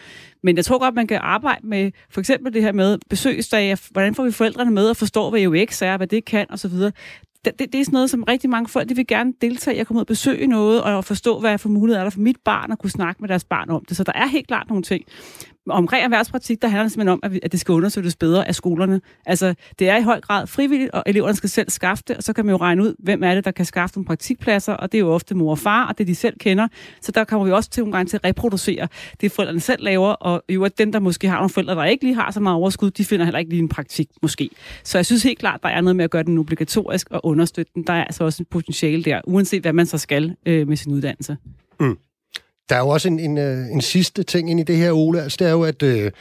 [0.44, 3.78] Men jeg tror godt, man kan arbejde med for eksempel det her med besøgsdage.
[3.92, 6.72] Hvordan får vi forældrene med at forstå, hvad UX er, hvad det kan osv
[7.60, 9.88] det, det, er sådan noget, som rigtig mange folk de vil gerne deltage i at
[9.88, 12.72] komme ud og besøge noget, og forstå, hvad for muligheder er der for mit barn,
[12.72, 13.98] at kunne snakke med deres barn om det.
[13.98, 15.04] Så der er helt klart nogle ting
[15.70, 18.56] omkring erhvervspraktik, der handler det simpelthen om, at, vi, at det skal undersøges bedre af
[18.56, 19.02] skolerne.
[19.26, 22.34] Altså, det er i høj grad frivilligt, og eleverne skal selv skaffe det, og så
[22.34, 24.98] kan man jo regne ud, hvem er det, der kan skaffe nogle praktikpladser, og det
[24.98, 26.68] er jo ofte mor og far, og det de selv kender.
[27.02, 28.88] Så der kommer vi også til nogle gange til at reproducere
[29.22, 32.04] det, forældrene selv laver, og jo at dem, der måske har nogle forældre, der ikke
[32.04, 34.50] lige har så meget overskud, de finder heller ikke lige en praktik, måske.
[34.84, 37.72] Så jeg synes helt klart, der er noget med at gøre den obligatorisk og understøtte
[37.76, 37.84] den.
[37.84, 40.94] Der er altså også et potentiale der, uanset hvad man så skal øh, med sin
[40.94, 41.38] uddannelse.
[41.80, 41.98] Mm.
[42.70, 45.22] Der er jo også en, en, øh, en sidste ting ind i det her, Ole.
[45.22, 46.12] Altså, det er jo, at, øh,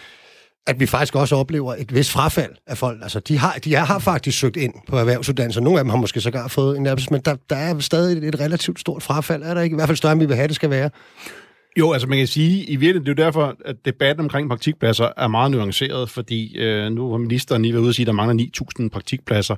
[0.66, 2.98] at vi faktisk også oplever et vist frafald af folk.
[3.02, 5.61] Altså, de har, de har faktisk søgt ind på erhvervsuddannelser.
[5.61, 8.40] Nogle af dem har måske sågar fået en men der, der er stadig et, et
[8.40, 9.42] relativt stort frafald.
[9.42, 9.74] Er der ikke?
[9.74, 10.90] I hvert fald større, end vi vil have, det skal være.
[11.78, 15.09] Jo, altså man kan sige, i virkeligheden, det er jo derfor, at debatten omkring praktikpladser
[15.16, 18.12] er meget nuanceret, fordi øh, nu har ministeren lige været ude og sige, at der
[18.12, 18.46] mangler
[18.80, 19.56] 9.000 praktikpladser.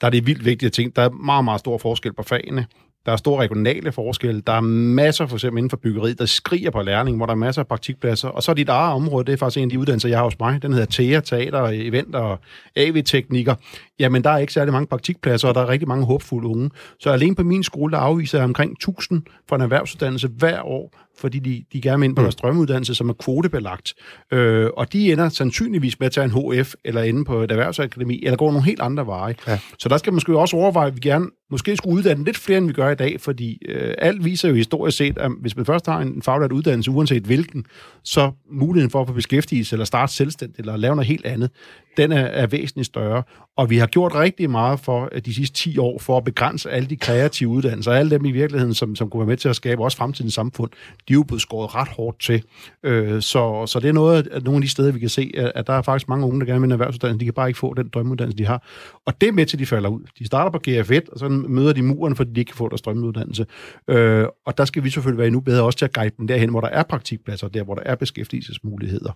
[0.00, 0.96] Der er det vildt vigtige ting.
[0.96, 2.66] der er meget, meget stor forskel på fagene.
[3.06, 4.40] Der er store regionale forskelle.
[4.40, 7.36] Der er masser, for eksempel inden for byggeriet, der skriger på lærling, hvor der er
[7.36, 8.28] masser af praktikpladser.
[8.28, 10.24] Og så er dit eget område, det er faktisk en af de uddannelser, jeg har
[10.24, 10.62] hos mig.
[10.62, 12.38] Den hedder TEA, Teater, Event og
[12.76, 13.54] AV-teknikker.
[13.98, 16.70] Jamen, der er ikke særlig mange praktikpladser, og der er rigtig mange håbfulde unge.
[17.00, 20.96] Så alene på min skole, der afviser jeg omkring 1000 for en erhvervsuddannelse hver år,
[21.20, 22.24] fordi de, de gerne vil ind på mm.
[22.24, 23.94] deres drømmeuddannelse, som er kvotebelagt.
[24.32, 28.24] Øh, og de ender sandsynligvis med at tage en HF, eller inde på et erhvervsakademi,
[28.24, 29.34] eller gå nogle helt andre veje.
[29.46, 29.58] Ja.
[29.78, 32.58] Så der skal man måske også overveje, at vi gerne måske skulle uddanne lidt flere,
[32.58, 35.66] end vi gør i dag, fordi øh, alt viser jo historisk set, at hvis man
[35.66, 37.66] først har en faglært uddannelse, uanset hvilken,
[38.02, 41.50] så muligheden for at få beskæftigelse, eller starte selvstændigt, eller lave noget helt andet,
[41.96, 43.22] den er, er væsentligt større.
[43.60, 46.70] Og vi har gjort rigtig meget for øh, de sidste 10 år, for at begrænse
[46.70, 49.56] alle de kreative uddannelser, alle dem i virkeligheden, som, som kunne være med til at
[49.56, 50.70] skabe også fremtidens samfund,
[51.08, 52.42] de er jo blevet skåret ret hårdt til.
[52.82, 55.52] Øh, så, så det er noget af nogle af de steder, vi kan se, at,
[55.54, 57.58] at der er faktisk mange unge, der gerne vil en erhvervsuddannelse, de kan bare ikke
[57.58, 58.62] få den drømmeuddannelse, de har.
[59.06, 60.00] Og det er med til, at de falder ud.
[60.18, 62.82] De starter på GF1, og så møder de muren, fordi de ikke kan få deres
[62.82, 63.46] drømmeuddannelse.
[63.88, 66.50] Øh, og der skal vi selvfølgelig være endnu bedre også til at guide dem derhen,
[66.50, 69.12] hvor der er praktikpladser, der hvor der er beskæftigelsesmuligheder.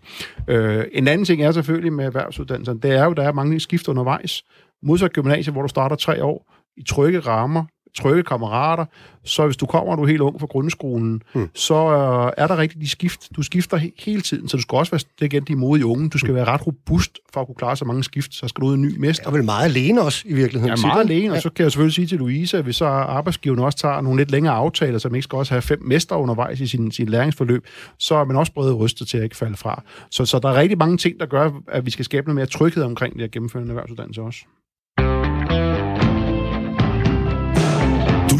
[0.48, 3.60] Øh, en anden ting er selvfølgelig med erhvervsuddannelserne, det er jo, at der er mange
[3.60, 4.33] skift undervejs.
[4.82, 7.64] Modsat gymnasiet, hvor du starter tre år i trygge rammer,
[7.98, 8.84] trygge kammerater,
[9.24, 11.48] så hvis du kommer, og du er helt ung fra grundskolen, mm.
[11.54, 13.28] så øh, er der rigtig de skift.
[13.36, 16.08] Du skifter he- hele tiden, så du skal også være det igen de modige unge.
[16.10, 16.36] Du skal mm.
[16.36, 18.34] være ret robust for at kunne klare så mange skift.
[18.34, 19.22] Så skal du ud i en ny mester.
[19.26, 20.78] Jeg er vel meget alene også, i virkeligheden.
[20.78, 23.64] Ja, meget alene, og så kan jeg selvfølgelig sige til Louise, at hvis så arbejdsgiverne
[23.64, 26.60] også tager nogle lidt længere aftaler, så man ikke skal også have fem mester undervejs
[26.60, 27.66] i sin, sin læringsforløb,
[27.98, 29.82] så er man også bredt rystet til at ikke falde fra.
[30.10, 32.46] Så, så der er rigtig mange ting, der gør, at vi skal skabe noget mere
[32.46, 34.38] tryghed omkring det at gennemføre en erhvervsuddannelse også.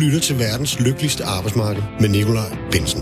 [0.04, 3.00] Lytter til verdens lykkeligste arbejdsmarked med Nikolaj Bensen.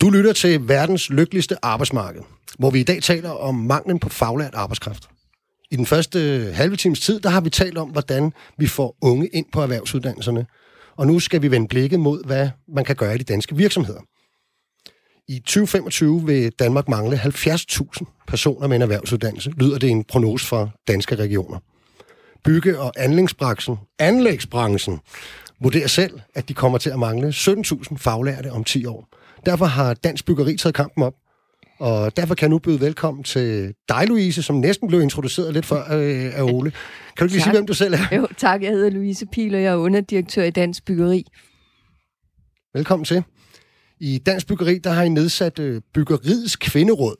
[0.00, 2.20] Du lytter til verdens lykkeligste arbejdsmarked,
[2.58, 5.08] hvor vi i dag taler om manglen på faglært arbejdskraft.
[5.70, 9.28] I den første halve times tid, der har vi talt om, hvordan vi får unge
[9.32, 10.46] ind på erhvervsuddannelserne.
[10.96, 14.00] Og nu skal vi vende blikket mod, hvad man kan gøre i de danske virksomheder.
[15.28, 20.68] I 2025 vil Danmark mangle 70.000 personer med en erhvervsuddannelse, lyder det en prognose fra
[20.88, 21.58] danske regioner
[22.46, 25.00] bygge- og anlægsbranchen, anlægsbranchen
[25.60, 29.08] vurderer selv, at de kommer til at mangle 17.000 faglærte om 10 år.
[29.46, 31.14] Derfor har Dansk Byggeri taget kampen op,
[31.78, 35.66] og derfor kan jeg nu byde velkommen til dig, Louise, som næsten blev introduceret lidt
[35.66, 36.70] før øh, af Ole.
[36.70, 36.80] Kan
[37.18, 38.16] du ikke lige sige, hvem du selv er?
[38.16, 38.62] Jo, tak.
[38.62, 41.24] Jeg hedder Louise Pil, og jeg er underdirektør i Dansk Byggeri.
[42.74, 43.22] Velkommen til.
[44.00, 47.16] I Dansk Byggeri, der har I nedsat øh, Byggeriets Kvinderåd.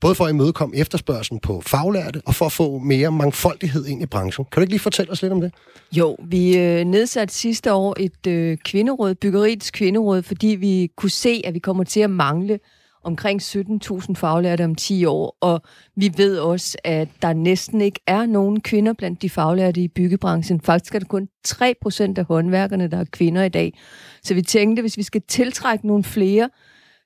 [0.00, 4.06] Både for at imødekomme efterspørgselen på faglærte, og for at få mere mangfoldighed ind i
[4.06, 4.44] branchen.
[4.44, 5.54] Kan du ikke lige fortælle os lidt om det?
[5.92, 11.42] Jo, vi øh, nedsatte sidste år et øh, kvinderåd, byggeriets kvinderåd, fordi vi kunne se,
[11.44, 12.58] at vi kommer til at mangle
[13.06, 15.62] omkring 17.000 faglærte om 10 år, og
[15.96, 20.60] vi ved også, at der næsten ikke er nogen kvinder blandt de faglærte i byggebranchen.
[20.60, 23.78] Faktisk er det kun 3 procent af håndværkerne, der er kvinder i dag.
[24.22, 26.50] Så vi tænkte, hvis vi skal tiltrække nogle flere,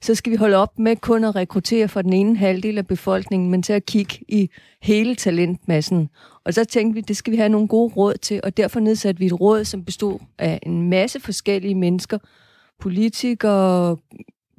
[0.03, 3.51] så skal vi holde op med kun at rekruttere for den ene halvdel af befolkningen,
[3.51, 4.51] men til at kigge i
[4.83, 6.09] hele talentmassen.
[6.45, 9.19] Og så tænkte vi, det skal vi have nogle gode råd til, og derfor nedsatte
[9.19, 12.19] vi et råd, som bestod af en masse forskellige mennesker,
[12.81, 13.97] politikere,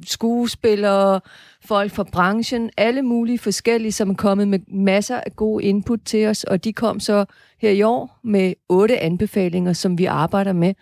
[0.05, 1.21] skuespillere,
[1.65, 6.27] folk fra branchen, alle mulige forskellige, som er kommet med masser af gode input til
[6.27, 7.25] os, og de kom så
[7.61, 10.73] her i år med otte anbefalinger, som vi arbejder med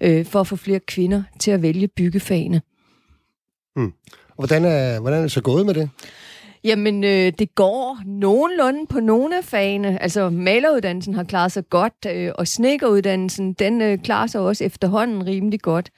[0.00, 2.62] øh, for at få flere kvinder til at vælge byggefagene.
[3.76, 3.92] Hmm.
[4.28, 5.90] Og hvordan er, hvordan er det så gået med det?
[6.64, 10.02] Jamen, øh, det går nogenlunde på nogle af fagene.
[10.02, 15.26] Altså, maleruddannelsen har klaret sig godt, øh, og snekkeruddannelsen, den øh, klarer sig også efterhånden
[15.26, 15.90] rimelig godt.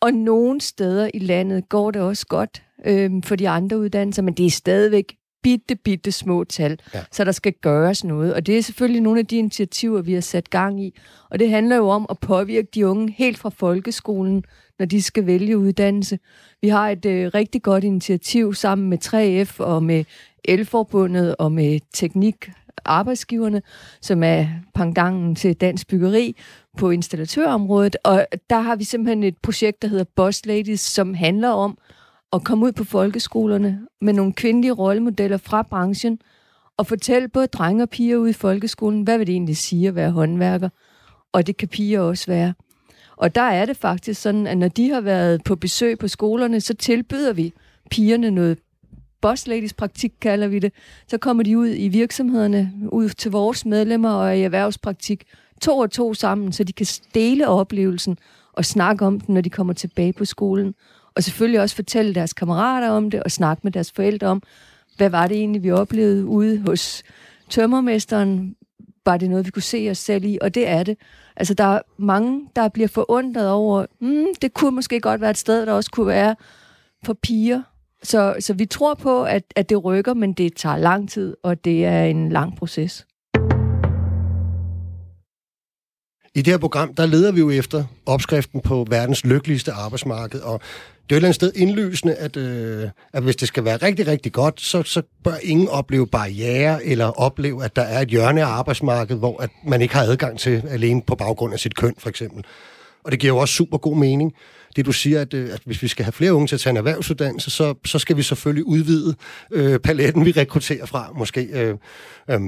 [0.00, 4.34] Og nogle steder i landet går det også godt øh, for de andre uddannelser, men
[4.34, 7.04] det er stadigvæk bitte, bitte små tal, ja.
[7.12, 8.34] så der skal gøres noget.
[8.34, 10.98] Og det er selvfølgelig nogle af de initiativer, vi har sat gang i.
[11.30, 14.44] Og det handler jo om at påvirke de unge helt fra folkeskolen,
[14.78, 16.18] når de skal vælge uddannelse.
[16.62, 20.04] Vi har et øh, rigtig godt initiativ sammen med 3F og med
[20.44, 22.50] Elforbundet og med Teknik
[22.84, 23.62] arbejdsgiverne,
[24.00, 26.36] som er pangdangen til dansk byggeri
[26.78, 27.96] på installatørområdet.
[28.04, 31.78] Og der har vi simpelthen et projekt, der hedder Boss Ladies, som handler om
[32.32, 36.18] at komme ud på folkeskolerne med nogle kvindelige rollemodeller fra branchen
[36.76, 39.94] og fortælle både drenge og piger ude i folkeskolen, hvad vil det egentlig sige at
[39.94, 40.68] være håndværker?
[41.32, 42.54] Og det kan piger også være.
[43.16, 46.60] Og der er det faktisk sådan, at når de har været på besøg på skolerne,
[46.60, 47.52] så tilbyder vi
[47.90, 48.58] pigerne noget
[49.20, 50.72] boss ladies praktik, kalder vi det.
[51.08, 55.24] Så kommer de ud i virksomhederne, ud til vores medlemmer og i erhvervspraktik,
[55.60, 58.18] to og to sammen, så de kan dele oplevelsen
[58.52, 60.74] og snakke om den, når de kommer tilbage på skolen.
[61.14, 64.42] Og selvfølgelig også fortælle deres kammerater om det, og snakke med deres forældre om,
[64.96, 67.02] hvad var det egentlig, vi oplevede ude hos
[67.50, 68.56] tømmermesteren?
[69.06, 70.38] Var det noget, vi kunne se os selv i?
[70.40, 70.96] Og det er det.
[71.36, 75.38] Altså, der er mange, der bliver forundret over, mm, det kunne måske godt være et
[75.38, 76.36] sted, der også kunne være
[77.04, 77.62] for piger.
[78.02, 81.64] Så, så vi tror på, at, at det rykker, men det tager lang tid, og
[81.64, 83.06] det er en lang proces.
[86.36, 90.60] I det her program, der leder vi jo efter opskriften på verdens lykkeligste arbejdsmarked, og
[91.10, 93.76] det er jo et eller andet sted indlysende, at, øh, at hvis det skal være
[93.76, 98.08] rigtig, rigtig godt, så, så bør ingen opleve barriere eller opleve, at der er et
[98.08, 101.74] hjørne af arbejdsmarkedet, hvor at man ikke har adgang til alene på baggrund af sit
[101.74, 102.44] køn, for eksempel.
[103.04, 104.32] Og det giver jo også super god mening.
[104.76, 106.70] Det du siger, at, øh, at hvis vi skal have flere unge til at tage
[106.70, 109.14] en erhvervsuddannelse, så, så skal vi selvfølgelig udvide
[109.52, 111.48] øh, paletten, vi rekrutterer fra, måske.
[111.52, 111.74] Øh,
[112.30, 112.40] øh.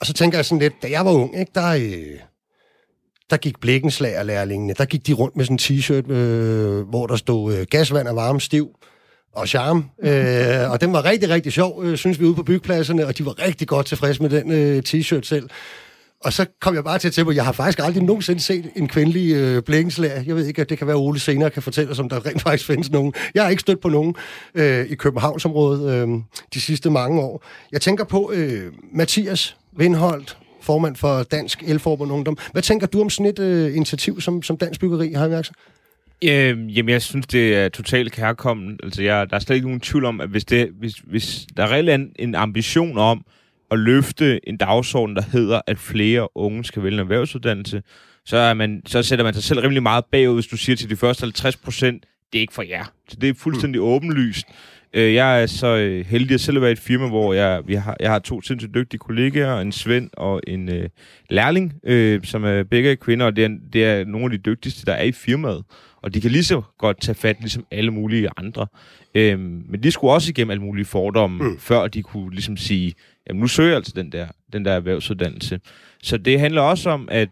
[0.00, 2.29] Og så tænker jeg sådan lidt, da jeg var ung, ikke, der, øh,
[3.30, 7.54] der gik blikkenslagerlærlingene, der gik de rundt med sådan en t-shirt, øh, hvor der stod
[7.54, 8.68] øh, gasvand og varme stiv
[9.32, 9.84] og charme.
[10.02, 13.26] Øh, og den var rigtig, rigtig sjov, øh, synes vi, ude på byggepladserne, og de
[13.26, 15.48] var rigtig godt tilfredse med den øh, t-shirt selv.
[16.24, 18.70] Og så kom jeg bare til at tænke på, jeg har faktisk aldrig nogensinde set
[18.76, 20.22] en kvindelig øh, blikkenslager.
[20.26, 22.42] Jeg ved ikke, at det kan være, Ole senere kan fortælle os, om der rent
[22.42, 23.12] faktisk findes nogen.
[23.34, 24.14] Jeg har ikke stødt på nogen
[24.54, 26.08] øh, i Københavnsområdet øh,
[26.54, 27.44] de sidste mange år.
[27.72, 32.38] Jeg tænker på øh, Mathias Vindholdt, formand for Dansk Elforbund Ungdom.
[32.52, 35.54] Hvad tænker du om sådan et øh, initiativ som, som Dansk Byggeri har iværksat?
[36.24, 38.78] Øh, jamen, jeg synes, det er totalt kærkommen.
[38.82, 41.62] Altså, jeg, der er slet ikke nogen tvivl om, at hvis, det, hvis, hvis der
[41.62, 43.24] er reelt en, en ambition om
[43.70, 47.82] at løfte en dagsorden, der hedder, at flere unge skal vælge en erhvervsuddannelse,
[48.24, 50.90] så, er man, så sætter man sig selv rimelig meget bagud, hvis du siger til
[50.90, 52.84] de første 50 procent, det er ikke for jer.
[53.08, 53.86] Så det er fuldstændig mm.
[53.86, 54.46] åbenlyst.
[54.94, 57.74] Øh, jeg er så øh, heldig at selv være i et firma, hvor jeg, vi
[57.74, 60.88] har, jeg har to sindssygt dygtige kollegaer, en Svend og en øh,
[61.30, 64.86] lærling, øh, som er begge kvinder, og det er, det er nogle af de dygtigste,
[64.86, 65.64] der er i firmaet.
[66.02, 68.66] Og de kan lige så godt tage fat, ligesom alle mulige andre.
[69.14, 71.58] Øh, men de skulle også igennem alle mulige fordomme, mm.
[71.58, 72.94] før de kunne ligesom sige,
[73.28, 75.60] jamen nu søger jeg altså den der, den der erhvervsuddannelse.
[76.02, 77.28] Så det handler også om, at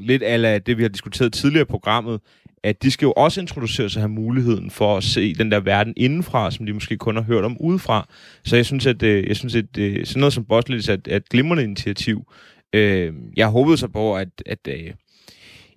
[0.00, 2.20] lidt af det, vi har diskuteret tidligere i programmet,
[2.64, 5.94] at de skal jo også introducere sig have muligheden for at se den der verden
[5.96, 8.08] indenfra, som de måske kun har hørt om udefra.
[8.44, 11.16] Så jeg synes, at, øh, jeg synes, at øh, sådan noget som Boslelis er, er
[11.16, 12.32] et glimrende initiativ.
[12.72, 14.68] Øh, jeg håbede så på, at, at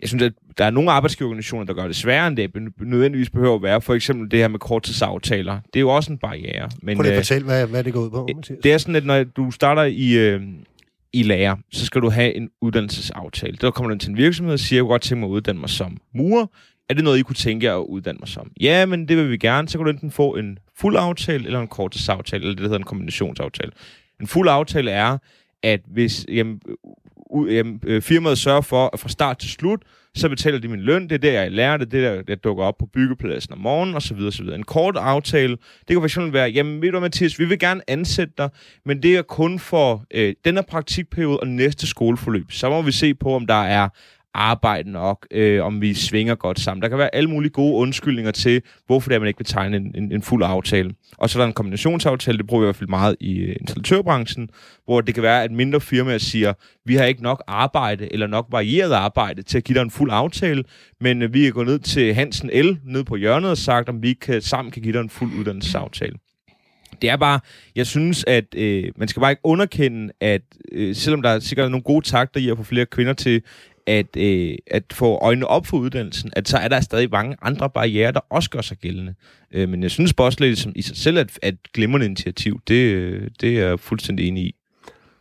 [0.02, 3.56] jeg synes, at der er nogle arbejdsgiverorganisationer, der gør det sværere, end det nødvendigvis behøver
[3.56, 3.82] at være.
[3.82, 5.60] For eksempel det her med korttidsaftaler.
[5.74, 6.70] Det er jo også en barriere.
[6.82, 8.60] Men, Prøv lige at fortælle, hvad, hvad det går ud på, Mathias.
[8.64, 10.40] Det er sådan, at når du starter i,
[11.14, 13.58] i lærer, så skal du have en uddannelsesaftale.
[13.62, 15.60] Der kommer du til en virksomhed og siger, jeg kunne godt tænke mig at uddanne
[15.60, 16.46] mig som murer
[16.90, 18.52] er det noget, I kunne tænke jer at uddanne mig som?
[18.62, 19.70] Ja, men det vil vi gerne.
[19.70, 22.78] Så kan du enten få en fuld aftale, eller en korttidsaftale, eller det, der hedder
[22.78, 23.72] en kombinationsaftale.
[24.22, 25.18] En fuld aftale er,
[25.64, 26.62] at hvis jamen,
[27.30, 29.82] u, jamen, øh, firmaet sørger for, at fra start til slut,
[30.16, 32.44] så betaler de min løn, det er der, jeg lærer det, det er der, jeg
[32.44, 34.18] dukker op på byggepladsen om morgenen, osv.
[34.28, 34.46] osv.
[34.46, 35.58] En kort aftale,
[35.88, 38.50] det kan fx være, jamen ved du Mathias, vi vil gerne ansætte dig,
[38.86, 42.52] men det er kun for øh, den her praktikperiode og næste skoleforløb.
[42.52, 43.90] Så må vi se på, om der er
[44.36, 46.82] arbejde nok, øh, om vi svinger godt sammen.
[46.82, 49.78] Der kan være alle mulige gode undskyldninger til, hvorfor det er, man ikke vil tegne
[49.78, 50.94] en, en, en fuld aftale.
[51.18, 53.56] Og så er der en kombinationsaftale, det bruger vi i hvert fald meget i øh,
[53.62, 54.50] installatørbranchen,
[54.86, 56.54] hvor det kan være, at mindre firmaer siger,
[56.86, 60.10] vi har ikke nok arbejde, eller nok varieret arbejde til at give dig en fuld
[60.14, 60.64] aftale,
[61.02, 64.04] men øh, vi er gået ned til Hansen L, nede på hjørnet, og sagt, om
[64.04, 66.16] vi kan, øh, sammen kan give dig en fuld uddannelsesaftale.
[67.02, 67.40] Det er bare,
[67.76, 71.72] jeg synes, at øh, man skal bare ikke underkende, at øh, selvom der er sikkert
[71.72, 73.42] nogle gode takter i at få flere kvinder til
[73.88, 77.70] at, øh, at få øjnene op for uddannelsen, at så er der stadig mange andre
[77.70, 79.14] barriere, der også gør sig gældende.
[79.52, 82.62] Øh, men jeg synes Bosley som i sig selv et, et glimrende initiativ.
[82.68, 84.56] Det, øh, det er jeg fuldstændig enig i.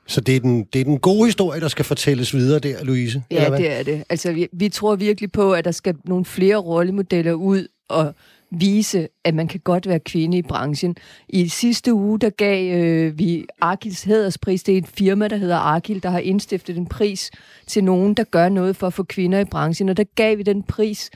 [0.06, 3.22] Så det er, den, det er den gode historie, der skal fortælles videre der, Louise?
[3.30, 4.04] Ja, det er det.
[4.08, 8.14] Altså, vi, vi tror virkelig på, at der skal nogle flere rollemodeller ud, og
[8.60, 10.96] vise, at man kan godt være kvinde i branchen.
[11.28, 14.62] I sidste uge, der gav øh, vi Arkils hæderspris.
[14.62, 17.30] Det er et firma, der hedder Arkil, der har indstiftet en pris
[17.66, 19.88] til nogen, der gør noget for at få kvinder i branchen.
[19.88, 21.10] Og der gav vi den pris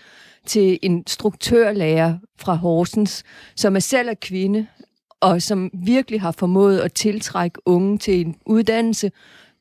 [0.47, 3.25] til en struktørlærer fra Horsens,
[3.57, 4.67] som er selv er kvinde,
[5.21, 9.11] og som virkelig har formået at tiltrække unge til en uddannelse,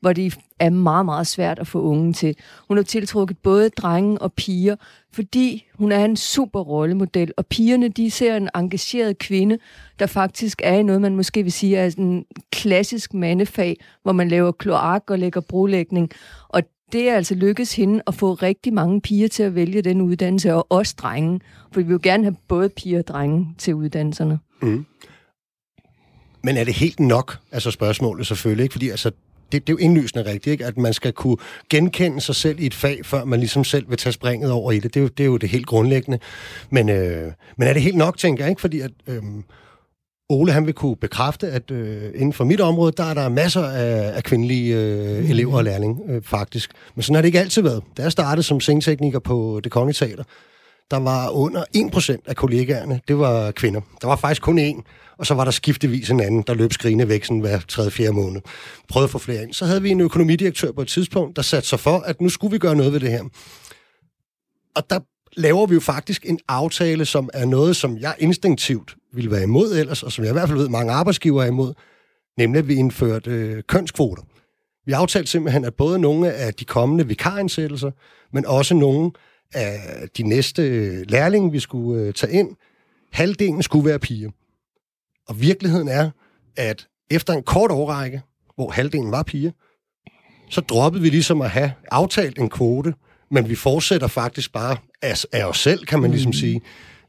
[0.00, 2.36] hvor det er meget, meget svært at få unge til.
[2.68, 4.76] Hun har tiltrukket både drenge og piger,
[5.12, 9.58] fordi hun er en super rollemodel, og pigerne, de ser en engageret kvinde,
[9.98, 14.28] der faktisk er i noget, man måske vil sige er en klassisk mandefag, hvor man
[14.28, 16.10] laver kloak og lægger brolægning.
[16.48, 20.00] Og det er altså lykkedes hende at få rigtig mange piger til at vælge den
[20.00, 21.40] uddannelse, og også drenge.
[21.72, 24.38] For vi vil jo gerne have både piger og drenge til uddannelserne.
[24.62, 24.86] Mm.
[26.42, 28.72] Men er det helt nok, altså spørgsmålet selvfølgelig, ikke?
[28.72, 29.10] Fordi altså,
[29.52, 30.66] det, det er jo indlysende rigtigt, ikke?
[30.66, 31.36] at man skal kunne
[31.70, 34.78] genkende sig selv i et fag, før man ligesom selv vil tage springet over i
[34.78, 34.94] det.
[34.94, 36.18] Det er jo det, er jo det helt grundlæggende.
[36.70, 38.60] Men, øh, men er det helt nok, tænker jeg, ikke?
[38.60, 39.22] Fordi at, øh,
[40.30, 43.62] Ole han vil kunne bekræfte, at øh, inden for mit område, der er der masser
[43.62, 46.70] af, af kvindelige øh, elever og lærling, øh, faktisk.
[46.94, 47.82] Men sådan har det ikke altid været.
[47.96, 50.24] Da jeg startede som scenetekniker på Det Kongelige Teater,
[50.90, 53.80] der var under 1% af kollegaerne, det var kvinder.
[54.00, 54.82] Der var faktisk kun én,
[55.18, 58.40] og så var der skiftevis en anden, der løb skrigende væk sådan hver 3-4 måned.
[58.88, 59.52] Prøvede at få flere ind.
[59.52, 62.52] Så havde vi en økonomidirektør på et tidspunkt, der satte sig for, at nu skulle
[62.52, 63.24] vi gøre noget ved det her.
[64.76, 65.00] Og der
[65.36, 69.76] laver vi jo faktisk en aftale, som er noget, som jeg instinktivt ville være imod
[69.76, 71.74] ellers, og som jeg i hvert fald ved, mange arbejdsgiver er imod,
[72.38, 74.22] nemlig at vi indførte øh, kønskvoter.
[74.86, 77.90] Vi aftalte simpelthen, at både nogle af de kommende vikaransættelser,
[78.32, 79.10] men også nogle
[79.54, 82.56] af de næste øh, lærlinge, vi skulle øh, tage ind,
[83.12, 84.30] halvdelen skulle være piger.
[85.28, 86.10] Og virkeligheden er,
[86.56, 88.22] at efter en kort årrække,
[88.54, 89.50] hvor halvdelen var piger,
[90.50, 92.94] så droppede vi ligesom at have aftalt en kvote,
[93.30, 96.32] men vi fortsætter faktisk bare af, af os selv, kan man ligesom mm.
[96.32, 96.60] sige,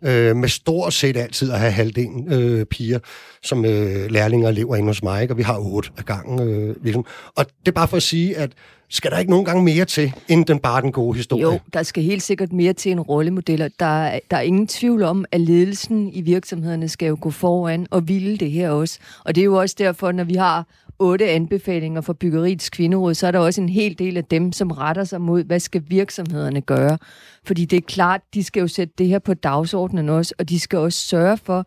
[0.02, 3.00] øh, med stort set altid at have halvdelen øh, piger,
[3.44, 6.50] som øh, lærlinger lever inde hos mig, og vi har otte af gangen.
[6.50, 7.06] Øh, ligesom.
[7.36, 8.52] Og det er bare for at sige, at
[8.90, 11.44] skal der ikke nogen gange mere til, end den bare den gode historie?
[11.44, 13.60] Jo, der skal helt sikkert mere til en rollemodel.
[13.60, 18.08] Der, der er ingen tvivl om, at ledelsen i virksomhederne skal jo gå foran og
[18.08, 19.00] ville det her også.
[19.26, 20.68] Og det er jo også derfor, når vi har
[21.00, 24.72] otte anbefalinger for byggeriets kvinderåd, så er der også en hel del af dem, som
[24.72, 26.98] retter sig mod, hvad skal virksomhederne gøre?
[27.46, 30.60] Fordi det er klart, de skal jo sætte det her på dagsordenen også, og de
[30.60, 31.66] skal også sørge for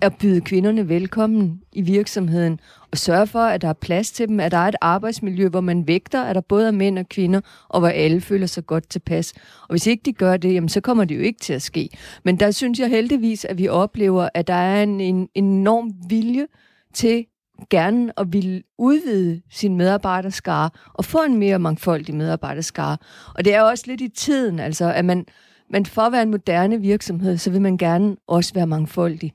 [0.00, 2.60] at byde kvinderne velkommen i virksomheden,
[2.90, 5.60] og sørge for, at der er plads til dem, at der er et arbejdsmiljø, hvor
[5.60, 8.88] man vægter, at der både er mænd og kvinder, og hvor alle føler sig godt
[8.88, 9.32] tilpas.
[9.62, 11.88] Og hvis ikke de gør det, jamen, så kommer det jo ikke til at ske.
[12.24, 16.46] Men der synes jeg heldigvis, at vi oplever, at der er en, en enorm vilje
[16.94, 17.26] til
[17.70, 22.96] gerne at ville udvide sin medarbejderskare og få en mere mangfoldig medarbejderskare.
[23.34, 25.26] Og det er også lidt i tiden, altså, at man,
[25.70, 29.32] man for at være en moderne virksomhed, så vil man gerne også være mangfoldig.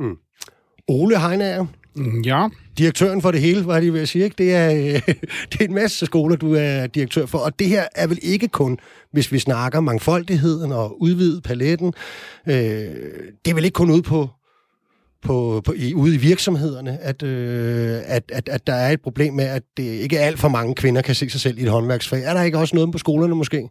[0.00, 0.16] Mm.
[0.88, 2.48] Ole Heinager, Mm, Ja,
[2.78, 4.36] direktøren for det hele, var det ved at sige, ikke?
[4.38, 5.14] Det er, øh,
[5.52, 8.48] det er en masse skoler, du er direktør for, og det her er vel ikke
[8.48, 8.78] kun,
[9.12, 11.94] hvis vi snakker mangfoldigheden og udvidet paletten,
[12.46, 12.54] øh,
[13.44, 14.28] det er vel ikke kun ude på,
[15.22, 19.34] på, på i, ude i virksomhederne, at, øh, at, at, at der er et problem
[19.34, 22.22] med, at det ikke alt for mange kvinder kan se sig selv i et håndværksfag.
[22.24, 23.68] Er der ikke også noget på skolerne måske?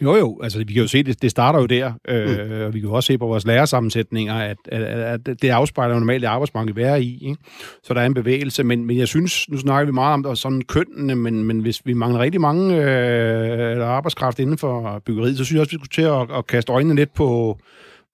[0.00, 0.40] Jo, jo.
[0.42, 1.92] Altså, vi kan jo se, det, det starter jo der.
[2.08, 4.82] Øh, Og vi kan jo også se på vores lærersammensætninger, at, at,
[5.28, 7.18] at det afspejler jo normalt det arbejdsmarked, vi er i.
[7.22, 7.36] Ikke?
[7.82, 8.64] Så der er en bevægelse.
[8.64, 11.82] Men, men jeg synes, nu snakker vi meget om det, sådan kønnene, men, men hvis
[11.84, 15.88] vi mangler rigtig mange øh, arbejdskraft inden for byggeriet, så synes jeg også, vi skulle
[15.88, 17.58] til at, at kaste øjnene lidt på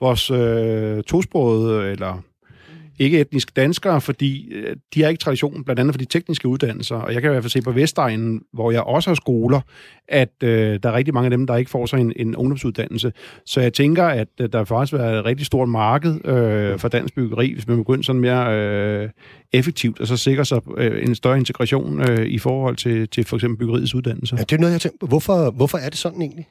[0.01, 2.22] vores øh, tosprogede, eller
[2.99, 6.97] ikke etniske danskere, fordi øh, de har ikke tradition, blandt andet for de tekniske uddannelser.
[6.97, 9.61] Og jeg kan i hvert fald se på Vestegnen, hvor jeg også har skoler,
[10.09, 13.12] at øh, der er rigtig mange af dem, der ikke får sig en, en ungdomsuddannelse.
[13.47, 16.88] Så jeg tænker, at øh, der faktisk vil være et rigtig stort marked øh, for
[16.88, 19.11] dansk byggeri, hvis man begynder sådan mere øh,
[19.53, 23.36] effektivt, og så sikre sig øh, en større integration øh, i forhold til, til for
[23.36, 24.36] eksempel byggeriets uddannelser.
[24.36, 25.07] Ja, det er noget, jeg tænker.
[25.07, 26.47] Hvorfor, hvorfor er det sådan egentlig?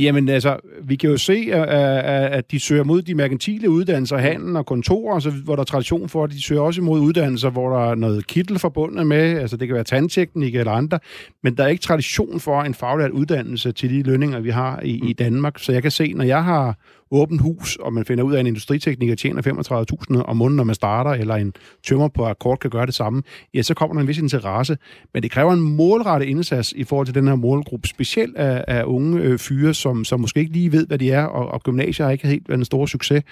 [0.00, 4.66] Jamen altså, vi kan jo se, at, de søger mod de merkantile uddannelser, handel og
[4.66, 7.90] kontorer, så, hvor der er tradition for, at de søger også imod uddannelser, hvor der
[7.90, 10.98] er noget kittel forbundet med, altså det kan være tandteknik eller andre,
[11.42, 15.08] men der er ikke tradition for en faglært uddannelse til de lønninger, vi har i,
[15.08, 15.58] i Danmark.
[15.58, 16.78] Så jeg kan se, når jeg har
[17.10, 19.42] åbent hus, og man finder ud af, at en industritekniker tjener
[20.16, 21.52] 35.000 om måneden, når man starter, eller en
[21.86, 23.22] tømmer på akkord kan gøre det samme,
[23.54, 24.78] ja, så kommer der en vis interesse.
[25.14, 28.84] Men det kræver en målrettet indsats i forhold til den her målgruppe, specielt af, af
[28.84, 32.06] unge øh, fyre, som, som måske ikke lige ved, hvad de er, og, og gymnasier
[32.06, 33.22] har ikke helt været en stor succes.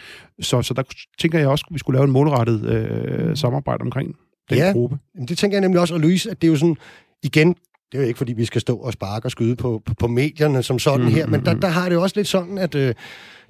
[0.40, 0.82] Så, så der
[1.18, 4.14] tænker jeg også, at vi skulle lave en målrettet øh, samarbejde omkring
[4.50, 4.72] den Ja.
[4.72, 4.98] gruppe.
[5.28, 6.76] Det tænker jeg nemlig også, og Louise, at det er jo sådan,
[7.22, 7.48] igen,
[7.92, 10.06] det er jo ikke, fordi vi skal stå og sparke og skyde på, på, på
[10.06, 12.74] medierne som sådan mm, her, men der, der har det jo også lidt sådan, at
[12.74, 12.94] øh,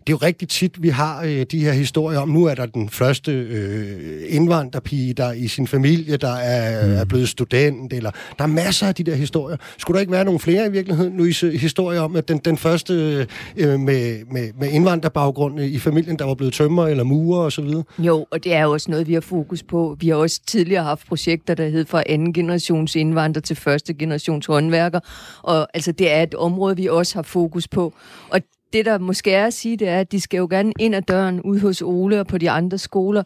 [0.07, 2.67] det er jo rigtig tit, vi har øh, de her historier om, nu er der
[2.67, 6.93] den første øh, indvandrerpige, der i sin familie, der er, mm.
[6.93, 9.57] er blevet student, eller der er masser af de der historier.
[9.79, 13.27] Skulle der ikke være nogle flere i virkeligheden, Louise, historier om, at den, den første
[13.57, 17.63] øh, med, med, med indvandrerbaggrund i familien, der var blevet tømmer eller murer og så
[17.63, 17.85] videre?
[17.99, 19.97] Jo, og det er jo også noget, vi har fokus på.
[20.01, 24.47] Vi har også tidligere haft projekter, der hed fra anden generations indvandrer til første generations
[24.47, 25.01] håndværker.
[25.43, 27.95] Og altså, det er et område, vi også har fokus på.
[28.31, 28.41] Og
[28.73, 31.03] det, der måske er at sige, det er, at de skal jo gerne ind ad
[31.03, 33.23] døren ud hos Ole og på de andre skoler,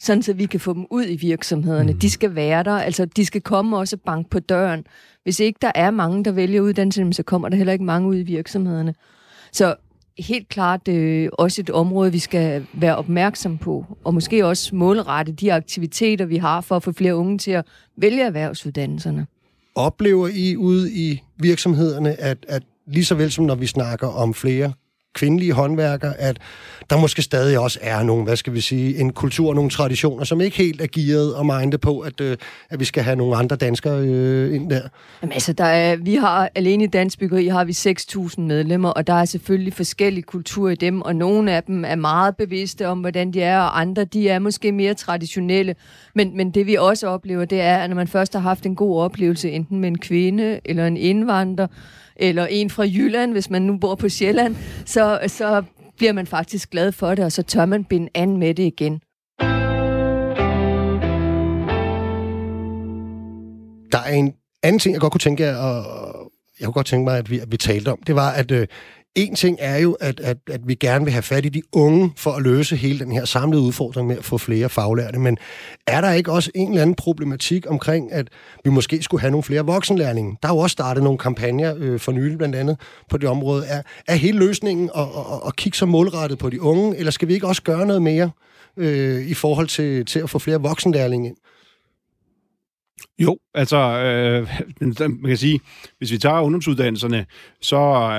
[0.00, 1.92] sådan så vi kan få dem ud i virksomhederne.
[1.92, 1.98] Mm.
[1.98, 4.84] De skal være der, altså de skal komme også og banke på døren.
[5.22, 8.16] Hvis ikke der er mange, der vælger uddannelse, så kommer der heller ikke mange ud
[8.16, 8.94] i virksomhederne.
[9.52, 9.74] Så
[10.18, 15.32] helt klart øh, også et område, vi skal være opmærksom på, og måske også målrette
[15.32, 17.64] de aktiviteter, vi har for at få flere unge til at
[17.96, 19.26] vælge erhvervsuddannelserne.
[19.74, 24.34] Oplever I ude i virksomhederne, at, at lige så vel som når vi snakker om
[24.34, 24.72] flere
[25.14, 26.38] kvindelige håndværkere, at
[26.90, 30.24] der måske stadig også er nogle, hvad skal vi sige, en kultur og nogle traditioner,
[30.24, 32.36] som ikke helt er gearet og mindet på, at, øh,
[32.70, 34.80] at vi skal have nogle andre danskere øh, ind der?
[35.22, 39.06] Jamen altså, der er, vi har alene i Dansk Byggeri har vi 6.000 medlemmer, og
[39.06, 43.00] der er selvfølgelig forskellige kulturer i dem, og nogle af dem er meget bevidste om,
[43.00, 45.74] hvordan de er, og andre de er måske mere traditionelle.
[46.14, 48.76] Men, men det vi også oplever, det er, at når man først har haft en
[48.76, 51.66] god oplevelse, enten med en kvinde eller en indvandrer,
[52.22, 54.56] eller en fra Jylland, hvis man nu bor på Sjælland,
[54.86, 55.62] så, så
[55.96, 59.00] bliver man faktisk glad for det, og så tør man binde an med det igen.
[63.92, 65.84] Der er en anden ting, jeg godt kunne tænke jer, og
[66.60, 68.66] jeg kunne godt tænke mig, at vi, at vi talte om, det var, at øh,
[69.14, 72.12] en ting er jo, at, at, at vi gerne vil have fat i de unge
[72.16, 75.18] for at løse hele den her samlede udfordring med at få flere faglærte.
[75.18, 75.38] Men
[75.86, 78.28] er der ikke også en eller anden problematik omkring, at
[78.64, 80.38] vi måske skulle have nogle flere voksenlærlinge?
[80.42, 83.66] Der er jo også startet nogle kampagner øh, for nylig blandt andet på det område.
[83.66, 87.28] Er, er hele løsningen at, at, at kigge så målrettet på de unge, eller skal
[87.28, 88.30] vi ikke også gøre noget mere
[88.76, 91.36] øh, i forhold til, til at få flere voksenlærlinge ind?
[93.18, 94.48] Jo, altså, øh,
[94.98, 95.60] man kan sige,
[95.98, 97.26] hvis vi tager ungdomsuddannelserne,
[97.60, 97.76] så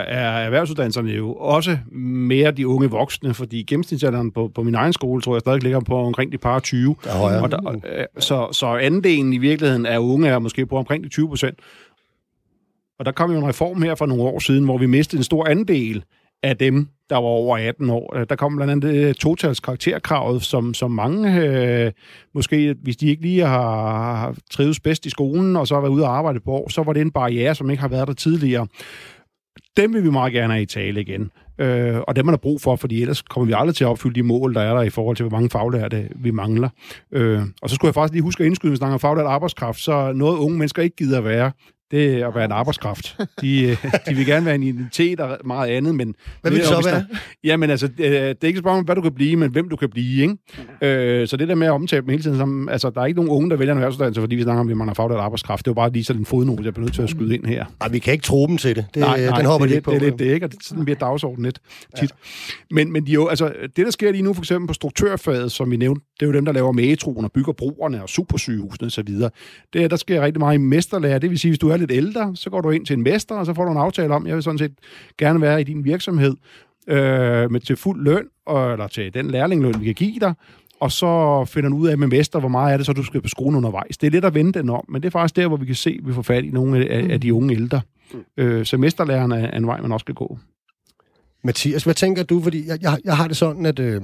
[0.07, 5.21] er erhvervsuddannelserne jo også mere de unge voksne, fordi gennemsnitsalderen på, på min egen skole,
[5.21, 6.95] tror jeg stadig ligger på omkring de par 20.
[7.03, 10.77] Der er og der, øh, så, så andelen i virkeligheden af unge er måske på
[10.77, 11.59] omkring de 20 procent.
[12.99, 15.23] Og der kom jo en reform her for nogle år siden, hvor vi mistede en
[15.23, 16.03] stor andel
[16.43, 18.17] af dem, der var over 18 år.
[18.17, 21.91] Øh, der kom blandt andet øh, totals karakterkravet, som, som mange, øh,
[22.33, 26.03] måske hvis de ikke lige har, trives bedst i skolen, og så har været ude
[26.03, 28.67] og arbejde på år, så var det en barriere, som ikke har været der tidligere.
[29.77, 31.31] Dem vil vi meget gerne have i tale igen.
[31.57, 34.15] Øh, og dem er der brug for, fordi ellers kommer vi aldrig til at opfylde
[34.15, 36.69] de mål, der er der i forhold til, hvor mange faglærte vi mangler.
[37.11, 39.79] Øh, og så skulle jeg faktisk lige huske at indskyde, hvis der er faglært arbejdskraft,
[39.79, 41.51] så noget unge mennesker ikke gider at være,
[41.93, 43.17] det er at være en arbejdskraft.
[43.41, 46.15] De, øh, de vil gerne være en identitet og meget andet, men...
[46.41, 47.05] Hvad vil det så være?
[47.43, 49.75] Jamen altså, det er ikke et spørgsmål om, hvad du kan blive, men hvem du
[49.75, 51.21] kan blive, ikke?
[51.21, 52.69] Øh, så det der med at omtale dem hele tiden som...
[52.69, 54.77] Altså, der er ikke nogen unge, der vælger en erhvervsuddannelse, fordi vi snakker om, at
[54.77, 55.65] man har faglært arbejdskraft.
[55.65, 57.45] Det er jo bare lige sådan en fodnote, jeg bliver nødt til at skyde ind
[57.45, 57.65] her.
[57.79, 58.85] Nej, vi kan ikke tro dem til det.
[58.93, 59.91] det nej, nej, den hopper det, de ikke på.
[59.91, 61.59] Det, det, det, er ikke, og det, sådan bliver dagsordenen lidt
[61.99, 62.01] tit.
[62.01, 62.15] Ja.
[62.71, 65.71] Men, men de jo, altså, det, der sker lige nu, for eksempel på struktørfaget, som
[65.71, 69.09] vi nævnte, det er jo dem, der laver metroen og bygger broerne og supersygehusene osv.
[69.73, 71.19] Det, der sker rigtig meget i mesterlærer.
[71.19, 73.35] Det vil sige, hvis du er lidt ældre, så går du ind til en mester,
[73.35, 74.73] og så får du en aftale om, jeg vil sådan set
[75.17, 76.35] gerne være i din virksomhed
[76.87, 80.33] øh, med til fuld løn, og, eller til den lærlingløn, vi kan give dig,
[80.79, 83.21] og så finder du ud af med mester, hvor meget er det så, du skal
[83.21, 83.97] på skolen undervejs.
[83.97, 85.75] Det er lidt at vente den om, men det er faktisk der, hvor vi kan
[85.75, 87.81] se, at vi får fat i nogle af, af de unge ældre.
[88.13, 88.23] Mm.
[88.37, 90.37] Øh, så mesterlærerne er en vej, man også skal gå.
[91.43, 92.41] Mathias, hvad tænker du?
[92.41, 94.01] Fordi jeg, jeg, jeg har det sådan, at øh,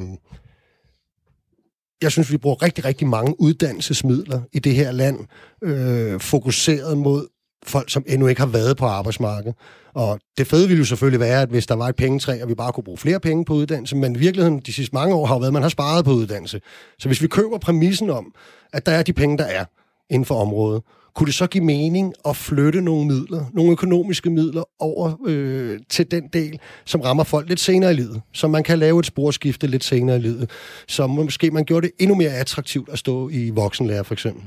[2.01, 5.19] jeg synes, vi bruger rigtig, rigtig mange uddannelsesmidler i det her land,
[5.63, 7.27] øh, fokuseret mod
[7.65, 9.55] folk, som endnu ikke har været på arbejdsmarkedet.
[9.93, 12.55] Og det fede ville jo selvfølgelig være, at hvis der var et pengetræ, og vi
[12.55, 15.35] bare kunne bruge flere penge på uddannelse, men i virkeligheden de sidste mange år har
[15.35, 16.61] jo været, at man har sparet på uddannelse.
[16.99, 18.33] Så hvis vi køber præmissen om,
[18.73, 19.65] at der er de penge, der er
[20.09, 20.83] inden for området,
[21.15, 26.11] kunne det så give mening at flytte nogle midler, nogle økonomiske midler over øh, til
[26.11, 29.67] den del, som rammer folk lidt senere i livet, så man kan lave et sporskifte
[29.67, 30.49] lidt senere i livet,
[30.87, 34.43] så måske man gjorde det endnu mere attraktivt at stå i voksenlærer for eksempel?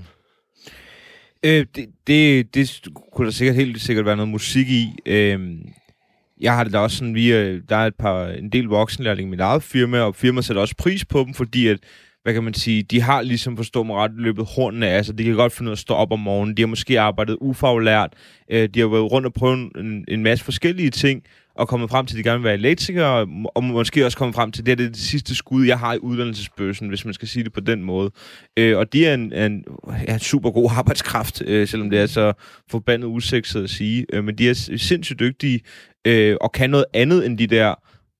[1.45, 2.83] Øh, det, det, det
[3.13, 4.89] kunne der sikkert helt sikkert være noget musik i.
[5.07, 5.41] Øh,
[6.41, 7.31] jeg har det da også sådan, vi,
[7.61, 10.77] der er et par, en del voksenlærlinge i mit eget firma, og firma sætter også
[10.77, 11.79] pris på dem, fordi at
[12.23, 15.25] hvad kan man sige, de har ligesom forstå mig ret løbet hornene af, så de
[15.25, 16.57] kan godt finde ud af at stå op om morgenen.
[16.57, 18.13] De har måske arbejdet ufaglært,
[18.51, 21.23] øh, de har været rundt og prøvet en, en masse forskellige ting,
[21.55, 23.05] og kommet frem til, at de gerne vil være elektriker,
[23.55, 25.99] og måske også kommet frem til, at det er det sidste skud, jeg har i
[25.99, 28.11] uddannelsesbøssen, hvis man skal sige det på den måde.
[28.57, 29.65] Øh, og de er en, en,
[30.09, 32.33] ja, en super god arbejdskraft, øh, selvom det er så
[32.71, 34.07] forbandet usekset at sige.
[34.13, 35.61] Øh, men de er sindssygt dygtige,
[36.05, 37.75] øh, og kan noget andet end de der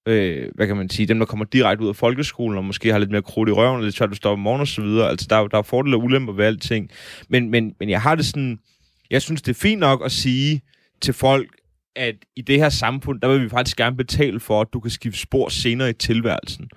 [0.09, 2.99] øh, hvad kan man sige, dem, der kommer direkte ud af folkeskolen, og måske har
[2.99, 5.09] lidt mere krudt i røven, og lidt svært at stoppe om morgenen og så videre.
[5.09, 6.91] Altså, der, der er fordele og ulemper ved alting.
[7.29, 8.59] Men, men, men jeg har det sådan,
[9.11, 10.63] jeg synes, det er fint nok at sige
[11.01, 11.49] til folk,
[11.97, 14.91] at i det her samfund, der vil vi faktisk gerne betale for, at du kan
[14.91, 16.69] skifte spor senere i tilværelsen.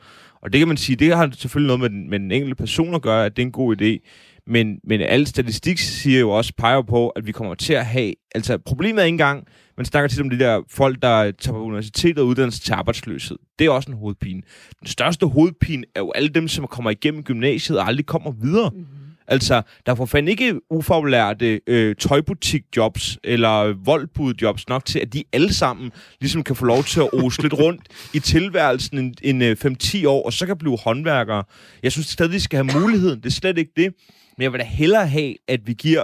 [0.42, 2.96] Og det kan man sige, det har selvfølgelig noget med den, med den enkelte person
[2.96, 4.10] at gøre, at det er en god idé.
[4.48, 8.14] Men, men alle statistik siger jo også, peger på, at vi kommer til at have...
[8.36, 9.48] Altså, problemet er ikke engang,
[9.78, 13.38] man snakker tit om de der folk, der tager på universitetet og uddannelse til arbejdsløshed.
[13.60, 14.42] Det er også en hovedpine.
[14.80, 18.70] Den største hovedpine er jo alle dem, som kommer igennem gymnasiet og aldrig kommer videre.
[18.70, 18.88] Mm-hmm.
[19.28, 25.54] Altså, der får fandme ikke ufaglærte øh, tøjbutikjobs eller voldbudjobs nok til, at de alle
[25.54, 27.82] sammen ligesom kan få lov til at ose lidt rundt
[28.14, 31.44] i tilværelsen en, en, en øh, 5-10 år, og så kan blive håndværkere.
[31.84, 33.20] Jeg synes stadig, de skal have muligheden.
[33.20, 33.94] Det er slet ikke det.
[34.38, 36.04] Men jeg vil da hellere have, at vi giver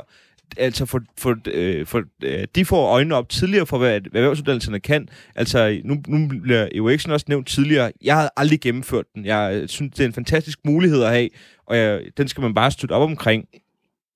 [0.57, 5.07] altså for, for, øh, for, øh, de får øjnene op tidligere for, hvad erhvervsuddannelserne kan.
[5.35, 7.91] Altså, nu, nu bliver EUX'en også nævnt tidligere.
[8.03, 9.25] Jeg havde aldrig gennemført den.
[9.25, 11.29] Jeg øh, synes, det er en fantastisk mulighed at have,
[11.65, 13.45] og jeg, den skal man bare støtte op omkring.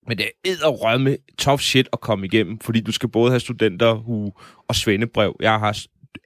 [0.08, 4.32] Men det er med tough shit at komme igennem, fordi du skal både have studenterhue
[4.68, 5.36] og svendebrev.
[5.40, 5.78] Jeg har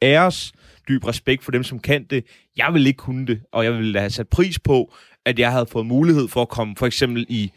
[0.02, 0.54] æres
[0.88, 2.26] dyb respekt for dem, som kan det.
[2.58, 4.94] Jeg vil ikke kunne det, og jeg vil have sat pris på,
[5.26, 7.52] at jeg havde fået mulighed for at komme for eksempel i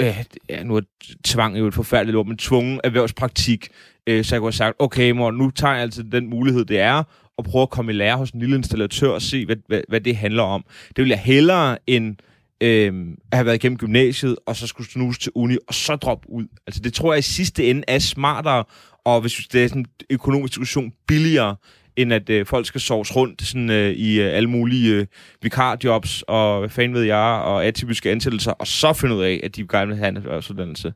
[0.00, 0.80] øh, ja, nu er
[1.24, 3.68] tvang jo et forfærdeligt ord, men tvungen erhvervspraktik,
[4.06, 6.80] øh, så jeg kunne have sagt, okay mor, nu tager jeg altså den mulighed, det
[6.80, 7.02] er,
[7.38, 10.00] og prøver at komme i lære hos en lille installatør og se, hvad, hvad, hvad
[10.00, 10.64] det handler om.
[10.96, 12.16] Det vil jeg hellere end
[12.60, 12.92] øh,
[13.32, 16.44] at have været igennem gymnasiet, og så skulle snuse til uni, og så droppe ud.
[16.66, 18.64] Altså det tror jeg i sidste ende er smartere,
[19.04, 21.56] og hvis det er sådan en økonomisk diskussion, billigere,
[22.02, 25.06] end at øh, folk skal sovs rundt sådan, øh, i øh, alle mulige øh,
[25.42, 29.56] vikarjobs, og hvad fanden ved jeg, og atypiske ansættelser, og så finde ud af, at
[29.56, 30.92] de gerne vil have en erhvervsuddannelse.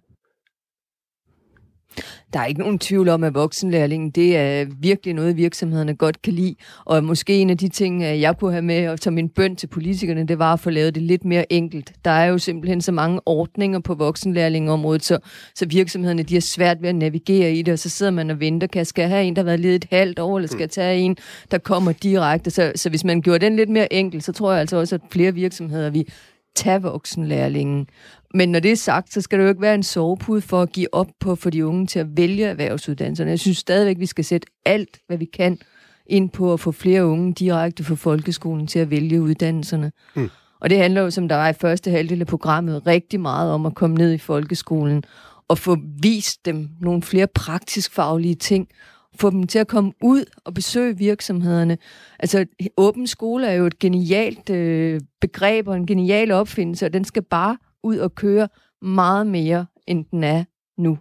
[2.32, 6.32] Der er ikke nogen tvivl om, at voksenlærlingen, det er virkelig noget, virksomhederne godt kan
[6.32, 6.54] lide.
[6.84, 9.56] Og måske en af de ting, øh, jeg kunne have med, og som en bøn
[9.56, 11.92] til politikerne, det var at få lavet det lidt mere enkelt.
[12.04, 15.18] Der er jo simpelthen så mange ordninger på voksenlærlingeområdet, så,
[15.54, 18.40] så virksomhederne de har svært ved at navigere i det, og så sidder man og
[18.40, 18.66] venter.
[18.66, 20.70] Kan jeg skal have en, der har været ledet et halvt år, eller skal jeg
[20.70, 21.16] tage en,
[21.50, 22.50] der kommer direkte?
[22.50, 25.00] Så, så hvis man gjorde den lidt mere enkel, så tror jeg altså også, at
[25.10, 26.08] flere virksomheder vi
[26.56, 27.86] tage voksenlærlingen.
[28.34, 30.72] Men når det er sagt, så skal det jo ikke være en sovepude for at
[30.72, 33.30] give op på for de unge til at vælge erhvervsuddannelserne.
[33.30, 35.58] Jeg synes stadigvæk, vi skal sætte alt, hvad vi kan,
[36.06, 39.92] ind på at få flere unge direkte fra folkeskolen til at vælge uddannelserne.
[40.16, 40.30] Mm.
[40.60, 43.66] Og det handler jo, som der var i første halvdel af programmet, rigtig meget om
[43.66, 45.04] at komme ned i folkeskolen
[45.48, 48.68] og få vist dem nogle flere praktisk faglige ting,
[49.16, 51.78] få dem til at komme ud og besøge virksomhederne.
[52.18, 52.46] Altså,
[52.76, 57.22] åben skole er jo et genialt øh, begreb og en genial opfindelse, og den skal
[57.22, 58.48] bare ud og køre
[58.82, 60.44] meget mere, end den er
[60.78, 60.98] nu.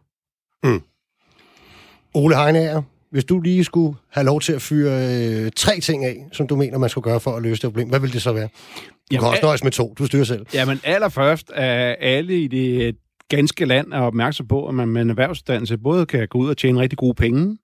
[0.64, 0.82] Mm.
[2.14, 6.28] Ole Heinager, hvis du lige skulle have lov til at fyre øh, tre ting af,
[6.32, 8.34] som du mener, man skulle gøre for at løse det problem, hvad vil det så
[8.34, 8.47] være?
[8.47, 8.49] Du
[9.11, 10.45] jamen, kan også nøjes med to, du styrer selv.
[10.53, 12.95] Jamen allerførst er alle i det
[13.30, 16.57] ganske land er opmærksom på, at man med en erhvervsuddannelse både kan gå ud og
[16.57, 17.57] tjene rigtig gode penge,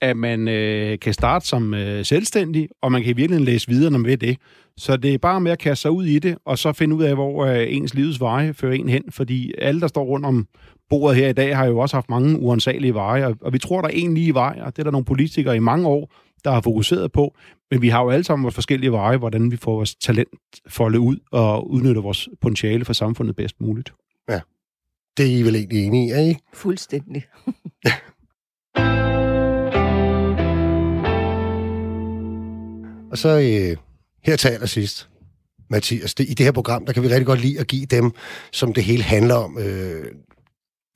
[0.00, 3.90] at man øh, kan starte som øh, selvstændig, og man kan i virkeligheden læse videre,
[3.90, 4.36] når man ved det.
[4.76, 7.02] Så det er bare med at kaste sig ud i det, og så finde ud
[7.02, 10.46] af, hvor øh, ens livets veje fører en hen, fordi alle, der står rundt om
[10.90, 13.80] bordet her i dag, har jo også haft mange uansagelige veje, og, og vi tror,
[13.80, 16.12] der er en lige vej, og det er der nogle politikere i mange år,
[16.44, 17.34] der har fokuseret på,
[17.70, 20.28] men vi har jo alle sammen vores forskellige veje, hvordan vi får vores talent
[20.68, 23.92] foldet ud og udnytter vores potentiale for samfundet bedst muligt.
[24.28, 24.40] Ja,
[25.16, 26.36] det er I vel egentlig enige i, er I?
[26.54, 27.24] Fuldstændig.
[33.16, 33.76] Og så øh,
[34.22, 35.08] her til allersidst,
[35.70, 38.12] Mathias, det, i det her program, der kan vi rigtig godt lide at give dem,
[38.52, 40.04] som det hele handler om, øh,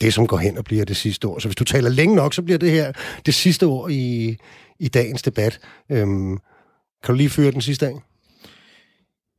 [0.00, 1.38] det som går hen og bliver det sidste år.
[1.38, 2.92] Så hvis du taler længe nok, så bliver det her
[3.26, 4.36] det sidste ord i,
[4.78, 5.60] i dagens debat.
[5.90, 6.38] Øhm,
[7.04, 7.94] kan du lige føre den sidste dag?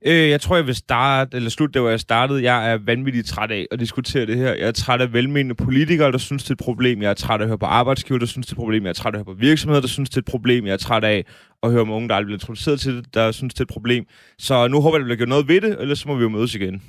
[0.06, 2.44] Øh, jeg tror, jeg vil starte, eller slutte der, hvor jeg startede.
[2.44, 4.54] Jeg er vanvittigt træt af at diskutere det her.
[4.54, 7.02] Jeg er træt af velmenende politikere, der synes, det er et problem.
[7.02, 8.84] Jeg er træt af at høre på arbejdsgiver, der synes, det er et problem.
[8.84, 10.66] Jeg er træt af at høre på virksomheder, der synes, det er et problem.
[10.66, 11.26] Jeg er træt af
[11.64, 13.70] at høre om unge, der aldrig bliver introduceret til det, der synes, det er et
[13.70, 14.06] problem.
[14.38, 16.30] Så nu håber jeg, der bliver gjort noget ved det, ellers så må vi jo
[16.30, 16.82] mødes igen.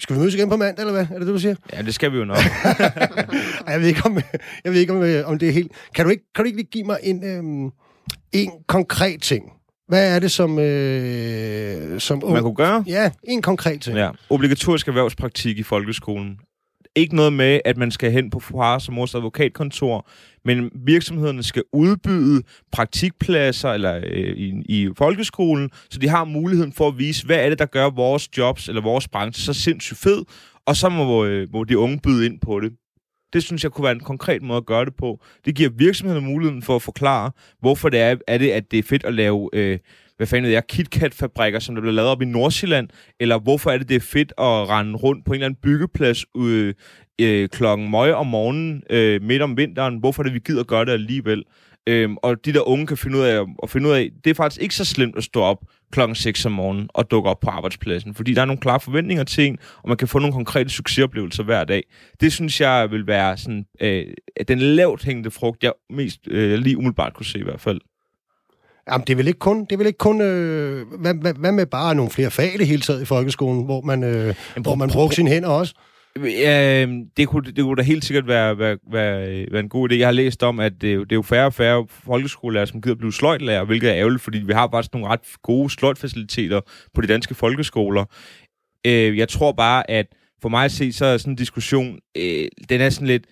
[0.00, 1.06] Skal vi mødes igen på mandag, eller hvad?
[1.10, 1.54] Er det det, du siger?
[1.72, 2.36] Ja, det skal vi jo nok.
[3.68, 4.18] jeg ved ikke, om,
[4.64, 5.72] jeg ved ikke om, om det er helt...
[5.94, 7.70] Kan du ikke, kan du ikke lige give mig en, øhm,
[8.32, 9.52] en konkret ting,
[9.88, 10.58] hvad er det, som...
[10.58, 12.84] Øh, som Man kunne gøre?
[12.86, 13.96] Ja, en konkret ting.
[13.96, 14.10] Ja.
[14.30, 16.38] Obligatorisk erhvervspraktik i folkeskolen.
[16.96, 20.08] Ikke noget med, at man skal hen på fars og mors advokatkontor,
[20.44, 26.88] men virksomhederne skal udbyde praktikpladser eller øh, i, i folkeskolen, så de har muligheden for
[26.88, 30.24] at vise, hvad er det, der gør vores jobs eller vores branche så sindssygt fed,
[30.66, 32.72] og så må, øh, må de unge byde ind på det.
[33.32, 35.20] Det synes jeg kunne være en konkret måde at gøre det på.
[35.44, 38.82] Det giver virksomhederne muligheden for at forklare, hvorfor det er, er det, at det er
[38.82, 39.78] fedt at lave, øh,
[40.16, 42.88] hvad fanden ved jeg, KitKat-fabrikker, som der bliver lavet op i Nordsjælland,
[43.20, 46.24] eller hvorfor er det, det er fedt at rende rundt på en eller anden byggeplads
[46.36, 46.74] øh,
[47.20, 50.84] øh, klokken møg om morgenen øh, midt om vinteren, hvorfor er det, vi gider gøre
[50.84, 51.44] det alligevel.
[51.88, 54.34] Øhm, og de der unge kan finde ud af at finde ud af, det er
[54.34, 55.58] faktisk ikke så slemt at stå op
[55.92, 59.24] klokken 6 om morgenen og dukke op på arbejdspladsen, fordi der er nogle klare forventninger
[59.24, 61.82] til en, og man kan få nogle konkrete succesoplevelser hver dag.
[62.20, 64.06] Det synes jeg vil være sådan, øh,
[64.48, 67.80] den lavt hængende frugt, jeg mest øh, lige umiddelbart kunne se i hvert fald.
[68.90, 71.52] Jamen, det er vel ikke kun, det er vel ikke kun øh, hvad, hvad, hvad
[71.52, 74.74] med bare nogle flere fag det hele taget i folkeskolen, hvor man, øh, Jamen, hvor
[74.74, 75.74] man bruger sine hænder også?
[76.24, 79.90] Ja, øhm, det kunne, det kunne da helt sikkert være, være, være, være en god
[79.90, 79.94] idé.
[79.94, 82.96] Jeg har læst om, at det, det er jo færre og færre folkeskolelærer, som gider
[82.96, 86.60] blive sløjtlærer, hvilket er ærgerligt, fordi vi har faktisk nogle ret gode sløjtfaciliteter
[86.94, 88.04] på de danske folkeskoler.
[88.86, 90.06] Øh, jeg tror bare, at
[90.42, 93.24] for mig at se, så er sådan en diskussion, øh, den er sådan lidt,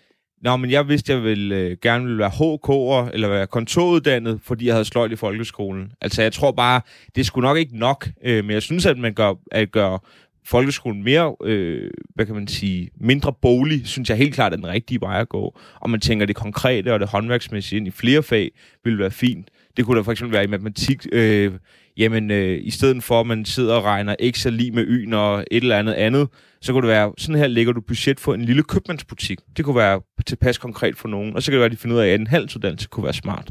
[0.43, 4.67] Nå, men jeg vidste, jeg ville øh, gerne ville være HK'er eller være kontoruddannet, fordi
[4.67, 5.93] jeg havde sløjt i folkeskolen.
[6.01, 6.81] Altså, jeg tror bare,
[7.17, 10.09] det skulle nok ikke nok, øh, men jeg synes, at man gør, at gør
[10.47, 14.67] folkeskolen mere, øh, hvad kan man sige, mindre bolig, synes jeg helt klart er den
[14.67, 15.59] rigtige vej at gå.
[15.81, 18.51] Og man tænker det konkrete og det håndværksmæssige ind i flere fag,
[18.85, 19.49] ville være fint.
[19.77, 21.53] Det kunne da for eksempel være i matematik, øh,
[21.97, 25.15] jamen øh, i stedet for, at man sidder og regner x er lige med y
[25.15, 26.29] og et eller andet andet,
[26.61, 29.39] så kunne det være, sådan her lægger du budget for en lille købmandsbutik.
[29.57, 31.97] Det kunne være tilpas konkret for nogen, og så kan det være, at de finder
[31.97, 33.51] ud af, at en halvsuddannelse kunne være smart.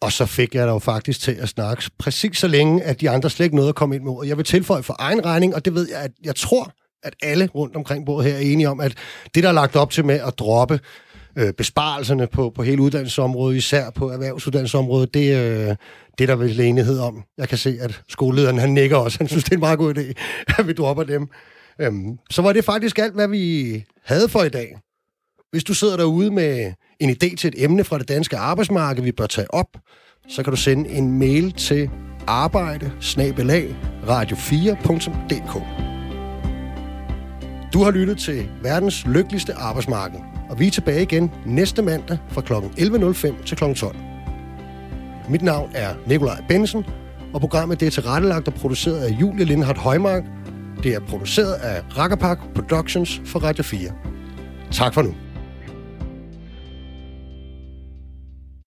[0.00, 3.10] Og så fik jeg da jo faktisk til at snakke præcis så længe, at de
[3.10, 4.12] andre slet ikke nåede at komme ind med.
[4.12, 4.28] ordet.
[4.28, 6.72] jeg vil tilføje for egen regning, og det ved jeg, at jeg tror,
[7.02, 8.94] at alle rundt omkring bordet her er enige om, at
[9.34, 10.80] det, der er lagt op til med at droppe
[11.36, 15.76] øh, besparelserne på, på hele uddannelsesområdet, især på erhvervsuddannelsesområdet, det, øh,
[16.18, 17.22] det er der vel enighed om.
[17.38, 19.18] Jeg kan se, at skolelederen han nikker også.
[19.18, 20.12] Han synes, det er en meget god idé,
[20.58, 21.28] at vi dropper dem.
[21.80, 24.76] Øhm, så var det faktisk alt, hvad vi havde for i dag.
[25.50, 29.12] Hvis du sidder derude med en idé til et emne fra det danske arbejdsmarked, vi
[29.12, 29.66] bør tage op,
[30.28, 31.90] så kan du sende en mail til
[32.26, 32.92] arbejde
[34.08, 35.62] radio4.dk.
[37.72, 40.18] Du har lyttet til verdens lykkeligste arbejdsmarked,
[40.50, 42.52] og vi er tilbage igen næste mandag fra kl.
[42.52, 43.64] 11.05 til kl.
[43.74, 43.96] 12.
[45.28, 46.84] Mit navn er Nikolaj Bensen,
[47.34, 50.22] og programmet det er tilrettelagt og produceret af Julie Lindhardt Højmark.
[50.82, 53.90] Det er produceret af Rakkerpark Productions for Radio 4.
[54.72, 55.14] Tak for nu.